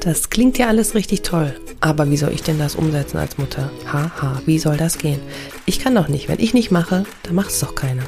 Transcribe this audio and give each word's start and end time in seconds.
Das 0.00 0.30
klingt 0.30 0.56
ja 0.56 0.68
alles 0.68 0.94
richtig 0.94 1.20
toll, 1.20 1.54
aber 1.80 2.10
wie 2.10 2.16
soll 2.16 2.32
ich 2.32 2.42
denn 2.42 2.58
das 2.58 2.74
umsetzen 2.74 3.18
als 3.18 3.36
Mutter? 3.36 3.70
Haha, 3.92 4.40
wie 4.46 4.58
soll 4.58 4.78
das 4.78 4.96
gehen? 4.96 5.20
Ich 5.66 5.78
kann 5.78 5.94
doch 5.94 6.08
nicht, 6.08 6.26
wenn 6.28 6.40
ich 6.40 6.54
nicht 6.54 6.70
mache, 6.70 7.04
dann 7.22 7.34
macht 7.34 7.50
es 7.50 7.60
doch 7.60 7.74
keiner. 7.74 8.04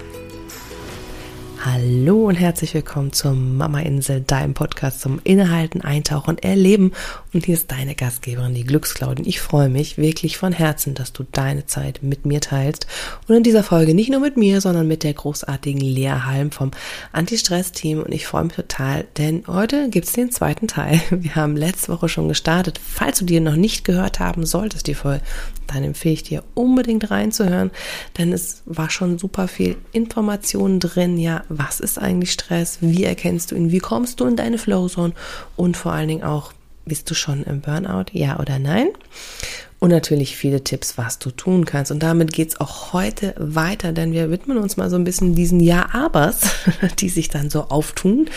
Hallo 1.64 2.26
und 2.26 2.34
herzlich 2.34 2.74
willkommen 2.74 3.12
zur 3.12 3.34
Mama 3.34 3.78
Insel, 3.78 4.20
deinem 4.20 4.52
Podcast 4.52 5.00
zum 5.00 5.20
Innehalten, 5.22 5.80
Eintauchen, 5.80 6.36
Erleben. 6.38 6.90
Und 7.32 7.46
hier 7.46 7.54
ist 7.54 7.70
deine 7.70 7.94
Gastgeberin, 7.94 8.52
die 8.52 8.64
Glücksklaudin. 8.64 9.28
Ich 9.28 9.40
freue 9.40 9.68
mich 9.68 9.96
wirklich 9.96 10.38
von 10.38 10.52
Herzen, 10.52 10.94
dass 10.94 11.12
du 11.12 11.24
deine 11.30 11.64
Zeit 11.66 12.00
mit 12.02 12.26
mir 12.26 12.40
teilst. 12.40 12.88
Und 13.28 13.36
in 13.36 13.42
dieser 13.44 13.62
Folge 13.62 13.94
nicht 13.94 14.10
nur 14.10 14.18
mit 14.18 14.36
mir, 14.36 14.60
sondern 14.60 14.88
mit 14.88 15.04
der 15.04 15.14
großartigen 15.14 15.80
Lea 15.80 16.22
Halm 16.24 16.50
vom 16.50 16.72
Anti-Stress-Team. 17.12 18.02
Und 18.02 18.10
ich 18.10 18.26
freue 18.26 18.42
mich 18.42 18.54
total, 18.54 19.04
denn 19.16 19.44
heute 19.46 19.88
gibt's 19.88 20.14
den 20.14 20.32
zweiten 20.32 20.66
Teil. 20.66 21.00
Wir 21.10 21.36
haben 21.36 21.56
letzte 21.56 21.92
Woche 21.92 22.08
schon 22.08 22.26
gestartet. 22.26 22.80
Falls 22.84 23.20
du 23.20 23.24
dir 23.24 23.40
noch 23.40 23.54
nicht 23.54 23.84
gehört 23.84 24.18
haben 24.18 24.46
solltest, 24.46 24.88
die 24.88 24.94
Folge, 24.94 25.22
dann 25.68 25.84
empfehle 25.84 26.14
ich 26.14 26.22
dir 26.22 26.42
unbedingt 26.54 27.10
reinzuhören, 27.10 27.70
denn 28.18 28.32
es 28.32 28.62
war 28.66 28.90
schon 28.90 29.18
super 29.18 29.48
viel 29.48 29.76
Information 29.92 30.80
drin. 30.80 31.18
Ja, 31.18 31.44
was 31.58 31.80
ist 31.80 31.98
eigentlich 31.98 32.32
Stress? 32.32 32.78
Wie 32.80 33.04
erkennst 33.04 33.50
du 33.50 33.54
ihn? 33.54 33.70
Wie 33.70 33.78
kommst 33.78 34.20
du 34.20 34.26
in 34.26 34.36
deine 34.36 34.58
Flowzone? 34.58 35.12
Und 35.56 35.76
vor 35.76 35.92
allen 35.92 36.08
Dingen 36.08 36.24
auch, 36.24 36.52
bist 36.84 37.10
du 37.10 37.14
schon 37.14 37.44
im 37.44 37.60
Burnout? 37.60 38.06
Ja 38.12 38.40
oder 38.40 38.58
nein? 38.58 38.88
Und 39.78 39.90
natürlich 39.90 40.36
viele 40.36 40.62
Tipps, 40.62 40.96
was 40.96 41.18
du 41.18 41.30
tun 41.30 41.64
kannst. 41.64 41.90
Und 41.90 42.02
damit 42.02 42.32
geht's 42.32 42.60
auch 42.60 42.92
heute 42.92 43.34
weiter, 43.36 43.92
denn 43.92 44.12
wir 44.12 44.30
widmen 44.30 44.58
uns 44.58 44.76
mal 44.76 44.90
so 44.90 44.96
ein 44.96 45.04
bisschen 45.04 45.34
diesen 45.34 45.60
Ja-Abers, 45.60 46.42
die 46.98 47.08
sich 47.08 47.28
dann 47.28 47.50
so 47.50 47.68
auftun. 47.68 48.28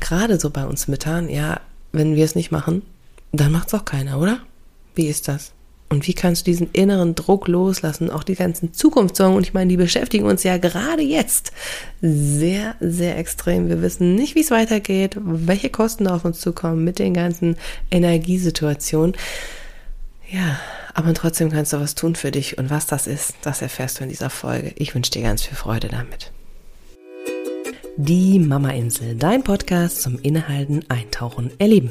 Gerade 0.00 0.38
so 0.38 0.50
bei 0.50 0.66
uns 0.66 0.88
Müttern. 0.88 1.28
Ja, 1.30 1.60
wenn 1.92 2.16
wir 2.16 2.24
es 2.24 2.34
nicht 2.34 2.50
machen, 2.50 2.82
dann 3.32 3.52
macht's 3.52 3.74
auch 3.74 3.84
keiner, 3.84 4.18
oder? 4.18 4.40
Wie 4.94 5.06
ist 5.06 5.28
das? 5.28 5.52
Und 5.92 6.06
wie 6.06 6.14
kannst 6.14 6.46
du 6.46 6.50
diesen 6.52 6.70
inneren 6.72 7.16
Druck 7.16 7.48
loslassen, 7.48 8.10
auch 8.10 8.22
die 8.22 8.36
ganzen 8.36 8.72
Zukunftssorgen? 8.72 9.36
Und 9.36 9.42
ich 9.42 9.54
meine, 9.54 9.68
die 9.68 9.76
beschäftigen 9.76 10.24
uns 10.24 10.44
ja 10.44 10.56
gerade 10.56 11.02
jetzt 11.02 11.50
sehr, 12.00 12.76
sehr 12.78 13.18
extrem. 13.18 13.68
Wir 13.68 13.82
wissen 13.82 14.14
nicht, 14.14 14.36
wie 14.36 14.40
es 14.40 14.52
weitergeht, 14.52 15.16
welche 15.20 15.68
Kosten 15.68 16.06
auf 16.06 16.24
uns 16.24 16.40
zukommen 16.40 16.84
mit 16.84 17.00
den 17.00 17.12
ganzen 17.12 17.56
Energiesituationen. 17.90 19.16
Ja, 20.30 20.60
aber 20.94 21.12
trotzdem 21.12 21.50
kannst 21.50 21.72
du 21.72 21.80
was 21.80 21.96
tun 21.96 22.14
für 22.14 22.30
dich. 22.30 22.56
Und 22.56 22.70
was 22.70 22.86
das 22.86 23.08
ist, 23.08 23.34
das 23.42 23.60
erfährst 23.60 23.98
du 23.98 24.04
in 24.04 24.10
dieser 24.10 24.30
Folge. 24.30 24.72
Ich 24.76 24.94
wünsche 24.94 25.10
dir 25.10 25.22
ganz 25.22 25.42
viel 25.42 25.56
Freude 25.56 25.88
damit. 25.88 26.30
Die 27.96 28.38
Mama 28.38 28.70
Insel, 28.70 29.16
dein 29.16 29.42
Podcast 29.42 30.02
zum 30.02 30.20
Innehalten, 30.20 30.84
Eintauchen, 30.88 31.50
Erleben. 31.58 31.90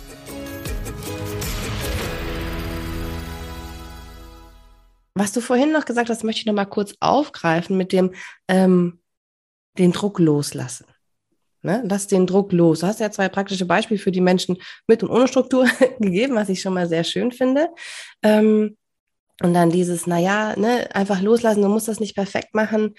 Was 5.21 5.33
du 5.33 5.39
vorhin 5.39 5.71
noch 5.71 5.85
gesagt 5.85 6.09
hast, 6.09 6.23
möchte 6.23 6.39
ich 6.39 6.45
noch 6.47 6.55
mal 6.55 6.65
kurz 6.65 6.95
aufgreifen 6.99 7.77
mit 7.77 7.91
dem 7.91 8.15
ähm, 8.47 9.01
den 9.77 9.91
Druck 9.91 10.17
loslassen. 10.17 10.87
Ne? 11.61 11.83
Lass 11.87 12.07
den 12.07 12.25
Druck 12.25 12.51
los. 12.51 12.79
Du 12.79 12.87
hast 12.87 12.99
ja 12.99 13.11
zwei 13.11 13.29
praktische 13.29 13.67
Beispiele 13.67 13.99
für 13.99 14.11
die 14.11 14.19
Menschen 14.19 14.57
mit 14.87 15.03
und 15.03 15.11
ohne 15.11 15.27
Struktur 15.27 15.67
gegeben, 15.99 16.33
was 16.33 16.49
ich 16.49 16.59
schon 16.59 16.73
mal 16.73 16.87
sehr 16.87 17.03
schön 17.03 17.31
finde. 17.31 17.69
Ähm, 18.23 18.77
und 19.43 19.53
dann 19.53 19.69
dieses, 19.69 20.07
naja, 20.07 20.55
ne, 20.57 20.89
einfach 20.95 21.21
loslassen, 21.21 21.61
du 21.61 21.67
musst 21.67 21.87
das 21.87 21.99
nicht 21.99 22.15
perfekt 22.15 22.55
machen 22.55 22.95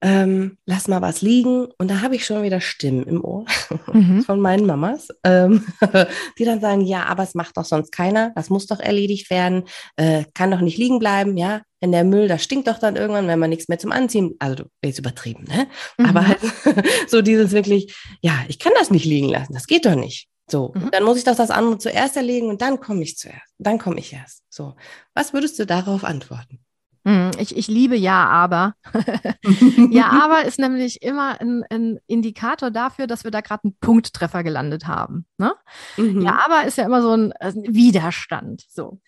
ähm, 0.00 0.58
lass 0.64 0.88
mal 0.88 1.02
was 1.02 1.22
liegen. 1.22 1.66
Und 1.78 1.90
da 1.90 2.02
habe 2.02 2.14
ich 2.14 2.24
schon 2.24 2.42
wieder 2.42 2.60
Stimmen 2.60 3.04
im 3.04 3.24
Ohr 3.24 3.44
mhm. 3.92 4.22
von 4.26 4.40
meinen 4.40 4.66
Mamas, 4.66 5.08
ähm, 5.24 5.66
die 6.38 6.44
dann 6.44 6.60
sagen, 6.60 6.82
ja, 6.82 7.04
aber 7.04 7.22
es 7.22 7.34
macht 7.34 7.56
doch 7.56 7.64
sonst 7.64 7.90
keiner, 7.90 8.32
das 8.34 8.50
muss 8.50 8.66
doch 8.66 8.80
erledigt 8.80 9.30
werden, 9.30 9.64
äh, 9.96 10.24
kann 10.34 10.50
doch 10.50 10.60
nicht 10.60 10.78
liegen 10.78 10.98
bleiben, 10.98 11.36
ja. 11.36 11.62
Wenn 11.80 11.92
der 11.92 12.02
Müll, 12.02 12.26
das 12.26 12.42
stinkt 12.42 12.66
doch 12.66 12.78
dann 12.78 12.96
irgendwann, 12.96 13.28
wenn 13.28 13.38
man 13.38 13.50
nichts 13.50 13.68
mehr 13.68 13.78
zum 13.78 13.92
Anziehen, 13.92 14.34
also 14.40 14.64
jetzt 14.84 14.98
übertrieben, 14.98 15.44
ne? 15.44 15.68
Mhm. 15.96 16.06
Aber 16.06 16.26
halt 16.28 16.40
so 17.06 17.22
dieses 17.22 17.52
wirklich, 17.52 17.94
ja, 18.20 18.34
ich 18.48 18.58
kann 18.58 18.72
das 18.76 18.90
nicht 18.90 19.04
liegen 19.04 19.28
lassen, 19.28 19.54
das 19.54 19.66
geht 19.66 19.86
doch 19.86 19.94
nicht. 19.94 20.28
So, 20.50 20.72
mhm. 20.74 20.90
dann 20.90 21.04
muss 21.04 21.18
ich 21.18 21.24
doch 21.24 21.36
das 21.36 21.50
andere 21.50 21.78
zuerst 21.78 22.16
erlegen 22.16 22.48
und 22.48 22.62
dann 22.62 22.80
komme 22.80 23.02
ich 23.02 23.16
zuerst, 23.16 23.54
dann 23.58 23.78
komme 23.78 23.98
ich 24.00 24.12
erst. 24.12 24.42
So, 24.48 24.74
was 25.14 25.32
würdest 25.32 25.58
du 25.58 25.66
darauf 25.66 26.04
antworten? 26.04 26.60
Hm, 27.08 27.30
ich, 27.38 27.56
ich 27.56 27.68
liebe 27.68 27.96
Ja, 27.96 28.26
aber. 28.26 28.74
ja, 29.90 30.10
aber 30.24 30.44
ist 30.44 30.58
nämlich 30.58 31.00
immer 31.00 31.40
ein, 31.40 31.64
ein, 31.70 31.98
Indikator 32.06 32.70
dafür, 32.70 33.06
dass 33.06 33.24
wir 33.24 33.30
da 33.30 33.40
gerade 33.40 33.64
einen 33.64 33.78
Punkttreffer 33.80 34.42
gelandet 34.42 34.86
haben. 34.86 35.24
Ne? 35.38 35.54
Mhm. 35.96 36.20
Ja, 36.20 36.44
aber 36.44 36.66
ist 36.66 36.76
ja 36.76 36.84
immer 36.84 37.00
so 37.00 37.14
ein, 37.14 37.32
ein 37.32 37.62
Widerstand. 37.66 38.66
So. 38.68 39.00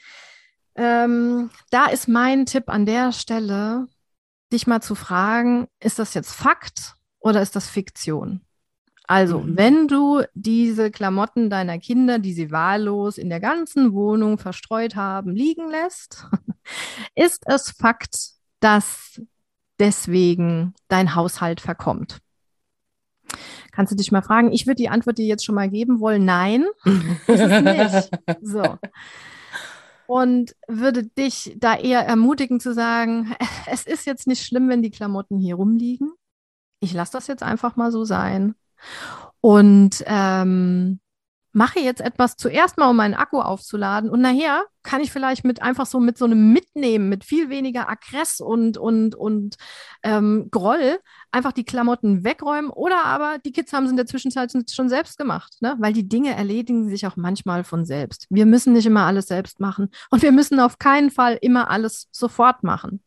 Ähm, 0.76 1.50
da 1.70 1.86
ist 1.86 2.08
mein 2.08 2.46
Tipp 2.46 2.70
an 2.70 2.86
der 2.86 3.12
Stelle, 3.12 3.86
dich 4.50 4.66
mal 4.66 4.80
zu 4.80 4.94
fragen, 4.94 5.68
ist 5.78 5.98
das 5.98 6.14
jetzt 6.14 6.32
Fakt 6.32 6.94
oder 7.18 7.42
ist 7.42 7.54
das 7.54 7.68
Fiktion? 7.68 8.40
Also, 9.10 9.40
mhm. 9.40 9.56
wenn 9.56 9.88
du 9.88 10.22
diese 10.34 10.92
Klamotten 10.92 11.50
deiner 11.50 11.80
Kinder, 11.80 12.20
die 12.20 12.32
sie 12.32 12.52
wahllos 12.52 13.18
in 13.18 13.28
der 13.28 13.40
ganzen 13.40 13.92
Wohnung 13.92 14.38
verstreut 14.38 14.94
haben, 14.94 15.34
liegen 15.34 15.68
lässt, 15.68 16.28
ist 17.16 17.42
es 17.46 17.72
Fakt, 17.72 18.34
dass 18.60 19.20
deswegen 19.80 20.74
dein 20.86 21.16
Haushalt 21.16 21.60
verkommt. 21.60 22.18
Kannst 23.72 23.90
du 23.90 23.96
dich 23.96 24.12
mal 24.12 24.22
fragen? 24.22 24.52
Ich 24.52 24.68
würde 24.68 24.76
die 24.76 24.88
Antwort 24.88 25.18
dir 25.18 25.26
jetzt 25.26 25.44
schon 25.44 25.56
mal 25.56 25.68
geben 25.68 25.98
wollen. 25.98 26.24
Nein, 26.24 26.66
ist 27.26 27.40
es 27.40 27.62
nicht. 27.62 28.10
So. 28.42 28.78
Und 30.06 30.54
würde 30.68 31.02
dich 31.02 31.56
da 31.58 31.76
eher 31.76 32.06
ermutigen 32.06 32.60
zu 32.60 32.72
sagen, 32.72 33.34
es 33.66 33.86
ist 33.86 34.06
jetzt 34.06 34.28
nicht 34.28 34.44
schlimm, 34.44 34.68
wenn 34.68 34.82
die 34.82 34.92
Klamotten 34.92 35.36
hier 35.36 35.56
rumliegen. 35.56 36.12
Ich 36.78 36.92
lasse 36.92 37.10
das 37.10 37.26
jetzt 37.26 37.42
einfach 37.42 37.74
mal 37.74 37.90
so 37.90 38.04
sein. 38.04 38.54
Und 39.40 40.04
ähm, 40.06 41.00
mache 41.52 41.80
jetzt 41.80 42.00
etwas 42.00 42.36
zuerst 42.36 42.78
mal, 42.78 42.88
um 42.88 42.96
meinen 42.96 43.14
Akku 43.14 43.40
aufzuladen 43.40 44.10
und 44.10 44.20
nachher 44.20 44.64
kann 44.82 45.02
ich 45.02 45.12
vielleicht 45.12 45.44
mit 45.44 45.60
einfach 45.60 45.86
so 45.86 46.00
mit 46.00 46.16
so 46.16 46.24
einem 46.24 46.52
Mitnehmen, 46.52 47.08
mit 47.08 47.24
viel 47.24 47.50
weniger 47.50 47.88
Aggress 47.88 48.40
und, 48.40 48.78
und, 48.78 49.14
und 49.14 49.56
ähm, 50.02 50.48
Groll 50.50 50.98
einfach 51.32 51.52
die 51.52 51.64
Klamotten 51.64 52.24
wegräumen 52.24 52.70
oder 52.70 53.04
aber 53.04 53.38
die 53.44 53.52
Kids 53.52 53.72
haben 53.72 53.84
es 53.84 53.90
in 53.90 53.96
der 53.96 54.06
Zwischenzeit 54.06 54.52
schon 54.70 54.88
selbst 54.88 55.18
gemacht, 55.18 55.56
ne? 55.60 55.76
weil 55.78 55.92
die 55.92 56.08
Dinge 56.08 56.34
erledigen 56.34 56.88
sich 56.88 57.06
auch 57.06 57.16
manchmal 57.16 57.62
von 57.62 57.84
selbst. 57.84 58.26
Wir 58.30 58.46
müssen 58.46 58.72
nicht 58.72 58.86
immer 58.86 59.04
alles 59.04 59.26
selbst 59.26 59.60
machen 59.60 59.90
und 60.10 60.22
wir 60.22 60.32
müssen 60.32 60.60
auf 60.60 60.78
keinen 60.78 61.10
Fall 61.10 61.38
immer 61.40 61.70
alles 61.70 62.08
sofort 62.10 62.62
machen. 62.62 63.02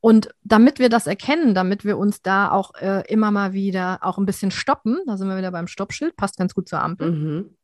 Und 0.00 0.30
damit 0.42 0.78
wir 0.78 0.88
das 0.88 1.06
erkennen, 1.06 1.54
damit 1.54 1.84
wir 1.84 1.96
uns 1.96 2.22
da 2.22 2.50
auch 2.50 2.74
äh, 2.74 3.04
immer 3.08 3.30
mal 3.30 3.52
wieder 3.52 4.00
auch 4.02 4.18
ein 4.18 4.26
bisschen 4.26 4.50
stoppen, 4.50 4.98
da 5.06 5.16
sind 5.16 5.28
wir 5.28 5.38
wieder 5.38 5.52
beim 5.52 5.68
Stoppschild, 5.68 6.16
passt 6.16 6.36
ganz 6.38 6.54
gut 6.54 6.68
zur 6.68 6.82
Ampel. 6.82 7.12
Mhm 7.12 7.56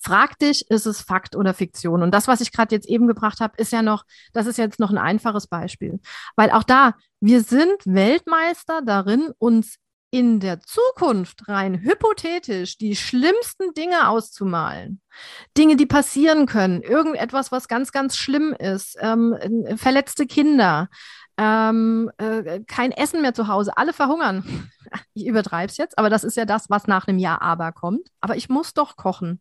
Frag 0.00 0.38
dich, 0.38 0.70
ist 0.70 0.86
es 0.86 1.00
Fakt 1.00 1.36
oder 1.36 1.54
Fiktion? 1.54 2.02
Und 2.02 2.12
das, 2.12 2.28
was 2.28 2.40
ich 2.40 2.52
gerade 2.52 2.74
jetzt 2.74 2.88
eben 2.88 3.06
gebracht 3.06 3.40
habe, 3.40 3.54
ist 3.56 3.72
ja 3.72 3.82
noch, 3.82 4.04
das 4.32 4.46
ist 4.46 4.58
jetzt 4.58 4.80
noch 4.80 4.90
ein 4.90 4.98
einfaches 4.98 5.46
Beispiel. 5.46 6.00
Weil 6.36 6.50
auch 6.50 6.64
da, 6.64 6.94
wir 7.20 7.42
sind 7.42 7.76
Weltmeister 7.84 8.82
darin, 8.82 9.30
uns 9.38 9.76
in 10.12 10.40
der 10.40 10.60
Zukunft 10.60 11.48
rein 11.48 11.80
hypothetisch 11.80 12.76
die 12.76 12.96
schlimmsten 12.96 13.72
Dinge 13.72 14.08
auszumalen. 14.08 15.00
Dinge, 15.56 15.74
die 15.76 15.86
passieren 15.86 16.44
können, 16.44 16.82
irgendetwas, 16.82 17.50
was 17.50 17.66
ganz, 17.66 17.92
ganz 17.92 18.16
schlimm 18.16 18.54
ist, 18.58 18.98
ähm, 19.00 19.34
verletzte 19.76 20.26
Kinder, 20.26 20.88
ähm, 21.42 22.10
äh, 22.18 22.60
kein 22.66 22.92
Essen 22.92 23.22
mehr 23.22 23.34
zu 23.34 23.48
Hause, 23.48 23.76
alle 23.76 23.92
verhungern. 23.92 24.44
Ich 25.14 25.26
übertreibe 25.26 25.70
es 25.70 25.78
jetzt, 25.78 25.96
aber 25.96 26.10
das 26.10 26.22
ist 26.22 26.36
ja 26.36 26.44
das, 26.44 26.68
was 26.68 26.86
nach 26.86 27.08
einem 27.08 27.18
Jahr 27.18 27.40
aber 27.40 27.72
kommt. 27.72 28.08
Aber 28.20 28.36
ich 28.36 28.50
muss 28.50 28.74
doch 28.74 28.96
kochen. 28.96 29.40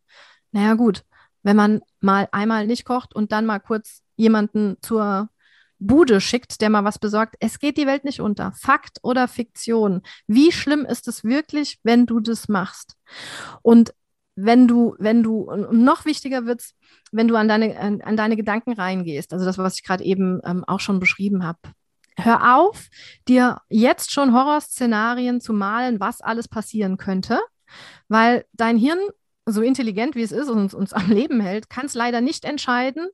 Naja, 0.53 0.75
gut, 0.75 1.03
wenn 1.43 1.57
man 1.57 1.81
mal 1.99 2.29
einmal 2.31 2.67
nicht 2.67 2.85
kocht 2.85 3.13
und 3.13 3.33
dann 3.33 3.45
mal 3.45 3.59
kurz 3.59 4.01
jemanden 4.15 4.77
zur 4.81 5.27
Bude 5.77 6.21
schickt, 6.21 6.61
der 6.61 6.69
mal 6.69 6.85
was 6.85 6.99
besorgt. 6.99 7.35
Es 7.41 7.59
geht 7.59 7.75
die 7.75 7.85
Welt 7.85 8.05
nicht 8.05 8.21
unter. 8.21 8.53
Fakt 8.53 8.99
oder 9.03 9.27
Fiktion. 9.27 10.03
Wie 10.25 10.53
schlimm 10.53 10.85
ist 10.85 11.09
es 11.09 11.25
wirklich, 11.25 11.79
wenn 11.83 12.05
du 12.05 12.21
das 12.21 12.47
machst? 12.47 12.95
Und 13.61 13.93
wenn 14.35 14.69
du, 14.69 14.95
wenn 14.99 15.21
du, 15.21 15.51
noch 15.71 16.05
wichtiger 16.05 16.45
wird's, 16.45 16.75
wenn 17.11 17.27
du 17.27 17.35
an 17.35 17.49
deine, 17.49 17.77
an, 17.77 17.99
an 17.99 18.15
deine 18.15 18.37
Gedanken 18.37 18.71
reingehst, 18.71 19.33
also 19.33 19.43
das, 19.43 19.57
was 19.57 19.75
ich 19.75 19.83
gerade 19.83 20.05
eben 20.05 20.39
ähm, 20.45 20.63
auch 20.63 20.79
schon 20.79 21.01
beschrieben 21.01 21.43
habe 21.43 21.59
hör 22.17 22.57
auf, 22.57 22.87
dir 23.27 23.61
jetzt 23.69 24.11
schon 24.11 24.33
Horrorszenarien 24.33 25.41
zu 25.41 25.53
malen, 25.53 25.99
was 25.99 26.21
alles 26.21 26.47
passieren 26.47 26.97
könnte, 26.97 27.39
weil 28.07 28.45
dein 28.53 28.77
Hirn 28.77 28.99
so 29.45 29.61
intelligent 29.61 30.15
wie 30.15 30.21
es 30.21 30.31
ist 30.31 30.49
und 30.49 30.73
uns 30.73 30.93
am 30.93 31.09
Leben 31.09 31.41
hält, 31.41 31.69
kann 31.69 31.85
es 31.85 31.93
leider 31.93 32.21
nicht 32.21 32.45
entscheiden, 32.45 33.07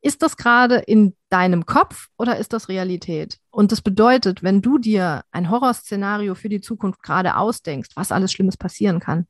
ist 0.00 0.22
das 0.22 0.36
gerade 0.36 0.76
in 0.76 1.14
deinem 1.30 1.64
Kopf 1.64 2.08
oder 2.18 2.36
ist 2.36 2.52
das 2.52 2.68
Realität? 2.68 3.38
Und 3.50 3.72
das 3.72 3.80
bedeutet, 3.80 4.42
wenn 4.42 4.60
du 4.60 4.78
dir 4.78 5.22
ein 5.30 5.50
Horrorszenario 5.50 6.34
für 6.34 6.50
die 6.50 6.60
Zukunft 6.60 7.02
gerade 7.02 7.36
ausdenkst, 7.36 7.90
was 7.94 8.12
alles 8.12 8.30
Schlimmes 8.30 8.58
passieren 8.58 9.00
kann, 9.00 9.26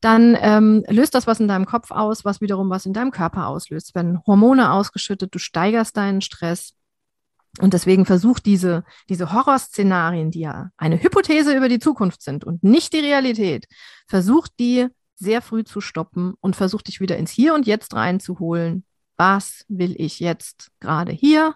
dann 0.00 0.36
ähm, 0.40 0.84
löst 0.88 1.14
das 1.14 1.26
was 1.26 1.40
in 1.40 1.48
deinem 1.48 1.66
Kopf 1.66 1.90
aus, 1.90 2.24
was 2.24 2.40
wiederum 2.40 2.70
was 2.70 2.86
in 2.86 2.92
deinem 2.92 3.10
Körper 3.10 3.48
auslöst. 3.48 3.94
Wenn 3.94 4.20
Hormone 4.26 4.70
ausgeschüttet, 4.70 5.34
du 5.34 5.40
steigerst 5.40 5.96
deinen 5.96 6.20
Stress. 6.20 6.74
Und 7.60 7.72
deswegen 7.72 8.04
versuch 8.04 8.38
diese, 8.38 8.84
diese 9.08 9.32
Horrorszenarien, 9.32 10.30
die 10.30 10.40
ja 10.40 10.70
eine 10.76 11.02
Hypothese 11.02 11.56
über 11.56 11.68
die 11.68 11.78
Zukunft 11.78 12.22
sind 12.22 12.44
und 12.44 12.62
nicht 12.62 12.92
die 12.92 13.00
Realität, 13.00 13.66
versuch 14.06 14.48
die 14.48 14.88
sehr 15.14 15.40
früh 15.40 15.64
zu 15.64 15.80
stoppen 15.80 16.34
und 16.40 16.56
versuch 16.56 16.82
dich 16.82 17.00
wieder 17.00 17.16
ins 17.16 17.30
Hier 17.30 17.54
und 17.54 17.66
Jetzt 17.66 17.94
reinzuholen. 17.94 18.84
Was 19.16 19.64
will 19.68 19.94
ich 19.98 20.20
jetzt 20.20 20.70
gerade 20.80 21.12
hier? 21.12 21.54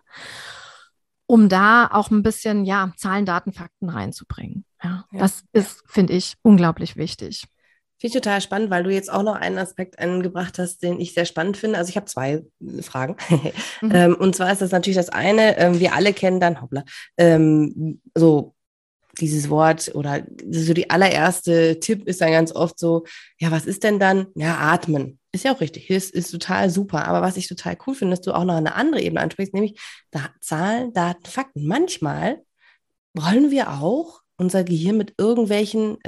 Um 1.27 1.49
da 1.49 1.89
auch 1.93 2.11
ein 2.11 2.23
bisschen, 2.23 2.65
ja, 2.65 2.93
Zahlen, 2.97 3.27
Daten, 3.27 3.53
Fakten 3.53 3.91
reinzubringen. 3.91 4.65
Ja, 4.83 5.05
ja. 5.13 5.19
Das 5.19 5.45
ist, 5.53 5.83
finde 5.87 6.15
ich, 6.15 6.37
unglaublich 6.43 6.97
wichtig. 6.97 7.47
Finde 8.01 8.17
ich 8.17 8.23
total 8.23 8.41
spannend, 8.41 8.71
weil 8.71 8.83
du 8.83 8.91
jetzt 8.91 9.13
auch 9.13 9.23
noch 9.23 9.35
einen 9.35 9.59
Aspekt 9.59 9.99
angebracht 9.99 10.59
hast, 10.59 10.83
den 10.83 10.99
ich 11.01 11.13
sehr 11.13 11.27
spannend 11.27 11.59
finde. 11.59 11.77
Also 11.77 11.91
ich 11.91 11.97
habe 11.97 12.07
zwei 12.07 12.43
Fragen. 12.81 13.17
mhm. 13.83 13.91
ähm, 13.95 14.15
und 14.15 14.35
zwar 14.35 14.51
ist 14.51 14.63
das 14.63 14.71
natürlich 14.71 14.97
das 14.97 15.11
eine, 15.11 15.59
ähm, 15.59 15.81
wir 15.81 15.95
alle 15.95 16.15
kennen 16.15 16.41
dann, 16.41 16.63
hoppla, 16.63 16.83
ähm, 17.19 18.01
so 18.15 18.55
dieses 19.21 19.51
Wort 19.51 19.95
oder 19.95 20.23
so 20.51 20.73
die 20.73 20.89
allererste 20.89 21.79
Tipp 21.79 22.07
ist 22.07 22.23
dann 22.23 22.33
ganz 22.33 22.53
oft 22.53 22.79
so, 22.79 23.05
ja, 23.39 23.51
was 23.51 23.67
ist 23.67 23.85
denn 23.85 23.99
dann? 23.99 24.29
Ja, 24.35 24.57
atmen. 24.57 25.19
Ist 25.33 25.45
ja 25.45 25.55
auch 25.55 25.61
richtig, 25.61 25.91
ist, 25.91 26.15
ist 26.15 26.31
total 26.31 26.71
super. 26.71 27.05
Aber 27.05 27.21
was 27.21 27.37
ich 27.37 27.49
total 27.49 27.77
cool 27.87 27.95
finde, 27.95 28.17
dass 28.17 28.25
du 28.25 28.33
auch 28.33 28.45
noch 28.45 28.57
eine 28.57 28.77
andere 28.77 29.03
Ebene 29.03 29.21
ansprichst, 29.21 29.53
nämlich 29.53 29.79
da, 30.11 30.31
Zahlen, 30.41 30.95
Daten, 30.95 31.27
Fakten. 31.27 31.67
Manchmal 31.67 32.41
wollen 33.13 33.51
wir 33.51 33.73
auch 33.73 34.23
unser 34.39 34.65
Gehirn 34.65 34.97
mit 34.97 35.13
irgendwelchen 35.19 35.99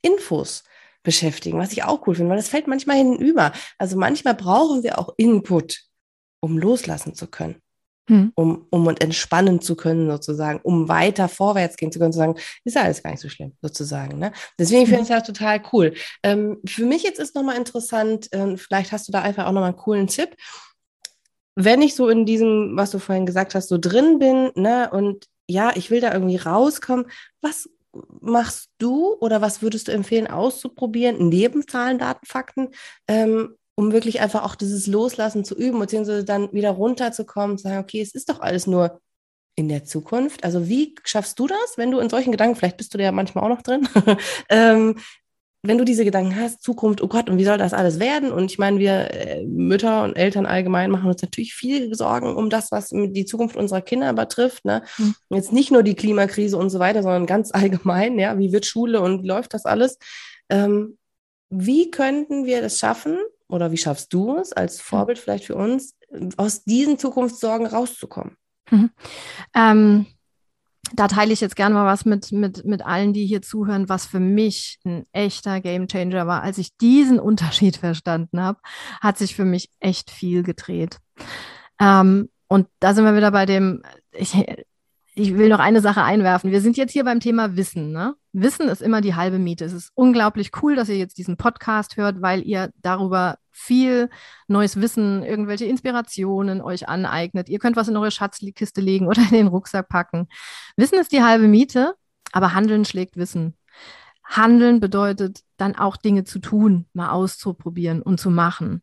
Infos 0.00 0.64
beschäftigen, 1.02 1.58
was 1.58 1.72
ich 1.72 1.84
auch 1.84 2.06
cool 2.06 2.14
finde, 2.14 2.30
weil 2.30 2.36
das 2.36 2.48
fällt 2.48 2.66
manchmal 2.66 2.96
hinüber. 2.96 3.52
Also 3.78 3.96
manchmal 3.96 4.34
brauchen 4.34 4.82
wir 4.82 4.98
auch 4.98 5.14
Input, 5.16 5.80
um 6.40 6.58
loslassen 6.58 7.14
zu 7.14 7.26
können 7.26 7.62
hm. 8.08 8.32
um, 8.34 8.66
um 8.70 8.86
und 8.86 9.02
entspannen 9.02 9.60
zu 9.60 9.76
können, 9.76 10.10
sozusagen, 10.10 10.60
um 10.62 10.88
weiter 10.88 11.28
vorwärts 11.28 11.76
gehen 11.76 11.92
zu 11.92 11.98
können, 11.98 12.12
zu 12.12 12.18
sagen, 12.18 12.36
ist 12.64 12.74
ja 12.74 12.82
alles 12.82 13.02
gar 13.02 13.10
nicht 13.10 13.20
so 13.20 13.28
schlimm, 13.28 13.52
sozusagen. 13.62 14.18
Ne? 14.18 14.32
Deswegen 14.58 14.86
finde 14.86 15.02
ich 15.02 15.08
das 15.08 15.22
total 15.22 15.62
cool. 15.72 15.94
Ähm, 16.22 16.58
für 16.66 16.84
mich 16.84 17.02
jetzt 17.02 17.20
ist 17.20 17.34
nochmal 17.34 17.56
interessant, 17.56 18.28
ähm, 18.32 18.58
vielleicht 18.58 18.92
hast 18.92 19.08
du 19.08 19.12
da 19.12 19.22
einfach 19.22 19.46
auch 19.46 19.52
nochmal 19.52 19.70
einen 19.70 19.78
coolen 19.78 20.06
Tipp. 20.08 20.34
Wenn 21.54 21.82
ich 21.82 21.94
so 21.94 22.08
in 22.08 22.26
diesem, 22.26 22.76
was 22.76 22.90
du 22.90 22.98
vorhin 22.98 23.26
gesagt 23.26 23.54
hast, 23.54 23.68
so 23.68 23.78
drin 23.78 24.18
bin, 24.18 24.50
ne, 24.54 24.90
und 24.90 25.26
ja, 25.46 25.72
ich 25.74 25.90
will 25.90 26.00
da 26.00 26.12
irgendwie 26.12 26.36
rauskommen, 26.36 27.06
was 27.40 27.68
machst 28.20 28.70
du 28.78 29.14
oder 29.20 29.40
was 29.40 29.62
würdest 29.62 29.88
du 29.88 29.92
empfehlen 29.92 30.26
auszuprobieren, 30.26 31.28
neben 31.28 31.66
Zahlen, 31.66 31.98
Daten, 31.98 32.26
Fakten, 32.26 32.68
ähm, 33.08 33.56
um 33.74 33.92
wirklich 33.92 34.20
einfach 34.20 34.44
auch 34.44 34.54
dieses 34.54 34.86
Loslassen 34.86 35.44
zu 35.44 35.56
üben, 35.56 35.78
beziehungsweise 35.78 36.24
dann 36.24 36.52
wieder 36.52 36.70
runterzukommen, 36.70 37.58
zu 37.58 37.64
sagen, 37.64 37.78
okay, 37.78 38.00
es 38.00 38.14
ist 38.14 38.28
doch 38.28 38.40
alles 38.40 38.66
nur 38.66 39.00
in 39.54 39.68
der 39.68 39.84
Zukunft. 39.84 40.44
Also 40.44 40.68
wie 40.68 40.94
schaffst 41.04 41.38
du 41.38 41.46
das, 41.46 41.76
wenn 41.76 41.90
du 41.90 41.98
in 41.98 42.08
solchen 42.08 42.32
Gedanken, 42.32 42.56
vielleicht 42.56 42.76
bist 42.76 42.94
du 42.94 42.98
da 42.98 43.04
ja 43.04 43.12
manchmal 43.12 43.44
auch 43.44 43.54
noch 43.56 43.62
drin, 43.62 43.88
ähm, 44.48 44.96
wenn 45.62 45.78
du 45.78 45.84
diese 45.84 46.04
Gedanken 46.04 46.34
hast, 46.36 46.62
Zukunft, 46.62 47.02
oh 47.02 47.08
Gott, 47.08 47.30
und 47.30 47.38
wie 47.38 47.44
soll 47.44 47.56
das 47.56 47.72
alles 47.72 48.00
werden? 48.00 48.32
Und 48.32 48.50
ich 48.50 48.58
meine, 48.58 48.80
wir 48.80 49.10
äh, 49.12 49.44
Mütter 49.44 50.02
und 50.02 50.16
Eltern 50.16 50.44
allgemein 50.44 50.90
machen 50.90 51.08
uns 51.08 51.22
natürlich 51.22 51.54
viel 51.54 51.94
Sorgen 51.94 52.34
um 52.34 52.50
das, 52.50 52.72
was 52.72 52.88
die 52.88 53.24
Zukunft 53.24 53.56
unserer 53.56 53.80
Kinder 53.80 54.12
betrifft. 54.12 54.64
Ne? 54.64 54.82
Mhm. 54.98 55.14
Jetzt 55.30 55.52
nicht 55.52 55.70
nur 55.70 55.84
die 55.84 55.94
Klimakrise 55.94 56.56
und 56.56 56.70
so 56.70 56.80
weiter, 56.80 57.02
sondern 57.02 57.26
ganz 57.26 57.50
allgemein, 57.54 58.18
ja, 58.18 58.38
wie 58.38 58.52
wird 58.52 58.66
Schule 58.66 59.00
und 59.00 59.24
läuft 59.24 59.54
das 59.54 59.64
alles? 59.64 59.98
Ähm, 60.48 60.98
wie 61.48 61.90
könnten 61.90 62.44
wir 62.44 62.60
das 62.60 62.78
schaffen, 62.78 63.18
oder 63.52 63.70
wie 63.70 63.76
schaffst 63.76 64.12
du 64.12 64.38
es 64.38 64.52
als 64.52 64.78
hm. 64.78 64.84
Vorbild 64.84 65.18
vielleicht 65.18 65.44
für 65.44 65.54
uns, 65.54 65.94
aus 66.38 66.64
diesen 66.64 66.98
Zukunftssorgen 66.98 67.66
rauszukommen? 67.66 68.36
Mhm. 68.70 68.90
Ähm, 69.54 70.06
da 70.94 71.08
teile 71.08 71.32
ich 71.32 71.40
jetzt 71.40 71.56
gerne 71.56 71.74
mal 71.74 71.86
was 71.86 72.04
mit, 72.04 72.32
mit, 72.32 72.64
mit 72.64 72.84
allen, 72.84 73.12
die 73.12 73.26
hier 73.26 73.42
zuhören, 73.42 73.88
was 73.88 74.06
für 74.06 74.20
mich 74.20 74.78
ein 74.84 75.04
echter 75.12 75.60
Gamechanger 75.60 76.26
war. 76.26 76.42
Als 76.42 76.58
ich 76.58 76.76
diesen 76.76 77.18
Unterschied 77.18 77.76
verstanden 77.78 78.40
habe, 78.40 78.58
hat 79.00 79.18
sich 79.18 79.34
für 79.34 79.44
mich 79.44 79.70
echt 79.80 80.10
viel 80.10 80.42
gedreht. 80.42 80.98
Ähm, 81.80 82.28
und 82.48 82.68
da 82.80 82.94
sind 82.94 83.04
wir 83.04 83.16
wieder 83.16 83.30
bei 83.30 83.46
dem, 83.46 83.82
ich, 84.12 84.34
ich 85.14 85.36
will 85.36 85.48
noch 85.48 85.58
eine 85.58 85.80
Sache 85.80 86.02
einwerfen. 86.02 86.50
Wir 86.50 86.62
sind 86.62 86.76
jetzt 86.76 86.92
hier 86.92 87.04
beim 87.04 87.20
Thema 87.20 87.54
Wissen. 87.56 87.92
Ne? 87.92 88.14
Wissen 88.32 88.68
ist 88.68 88.80
immer 88.80 89.02
die 89.02 89.14
halbe 89.14 89.38
Miete. 89.38 89.64
Es 89.64 89.74
ist 89.74 89.90
unglaublich 89.94 90.50
cool, 90.62 90.74
dass 90.74 90.88
ihr 90.88 90.96
jetzt 90.96 91.18
diesen 91.18 91.36
Podcast 91.36 91.96
hört, 91.98 92.22
weil 92.22 92.42
ihr 92.42 92.70
darüber 92.76 93.36
viel 93.50 94.08
neues 94.48 94.80
Wissen, 94.80 95.22
irgendwelche 95.22 95.66
Inspirationen 95.66 96.62
euch 96.62 96.88
aneignet. 96.88 97.50
Ihr 97.50 97.58
könnt 97.58 97.76
was 97.76 97.88
in 97.88 97.96
eure 97.96 98.10
Schatzkiste 98.10 98.80
legen 98.80 99.06
oder 99.06 99.20
in 99.20 99.36
den 99.36 99.46
Rucksack 99.48 99.88
packen. 99.88 100.28
Wissen 100.76 100.98
ist 100.98 101.12
die 101.12 101.22
halbe 101.22 101.46
Miete, 101.46 101.94
aber 102.32 102.54
Handeln 102.54 102.86
schlägt 102.86 103.16
Wissen. 103.18 103.54
Handeln 104.24 104.80
bedeutet 104.80 105.40
dann 105.58 105.76
auch 105.76 105.98
Dinge 105.98 106.24
zu 106.24 106.38
tun, 106.38 106.86
mal 106.94 107.10
auszuprobieren 107.10 108.00
und 108.00 108.18
zu 108.18 108.30
machen. 108.30 108.82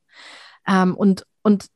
Ähm, 0.67 0.95
und, 0.95 1.25
und 1.41 1.67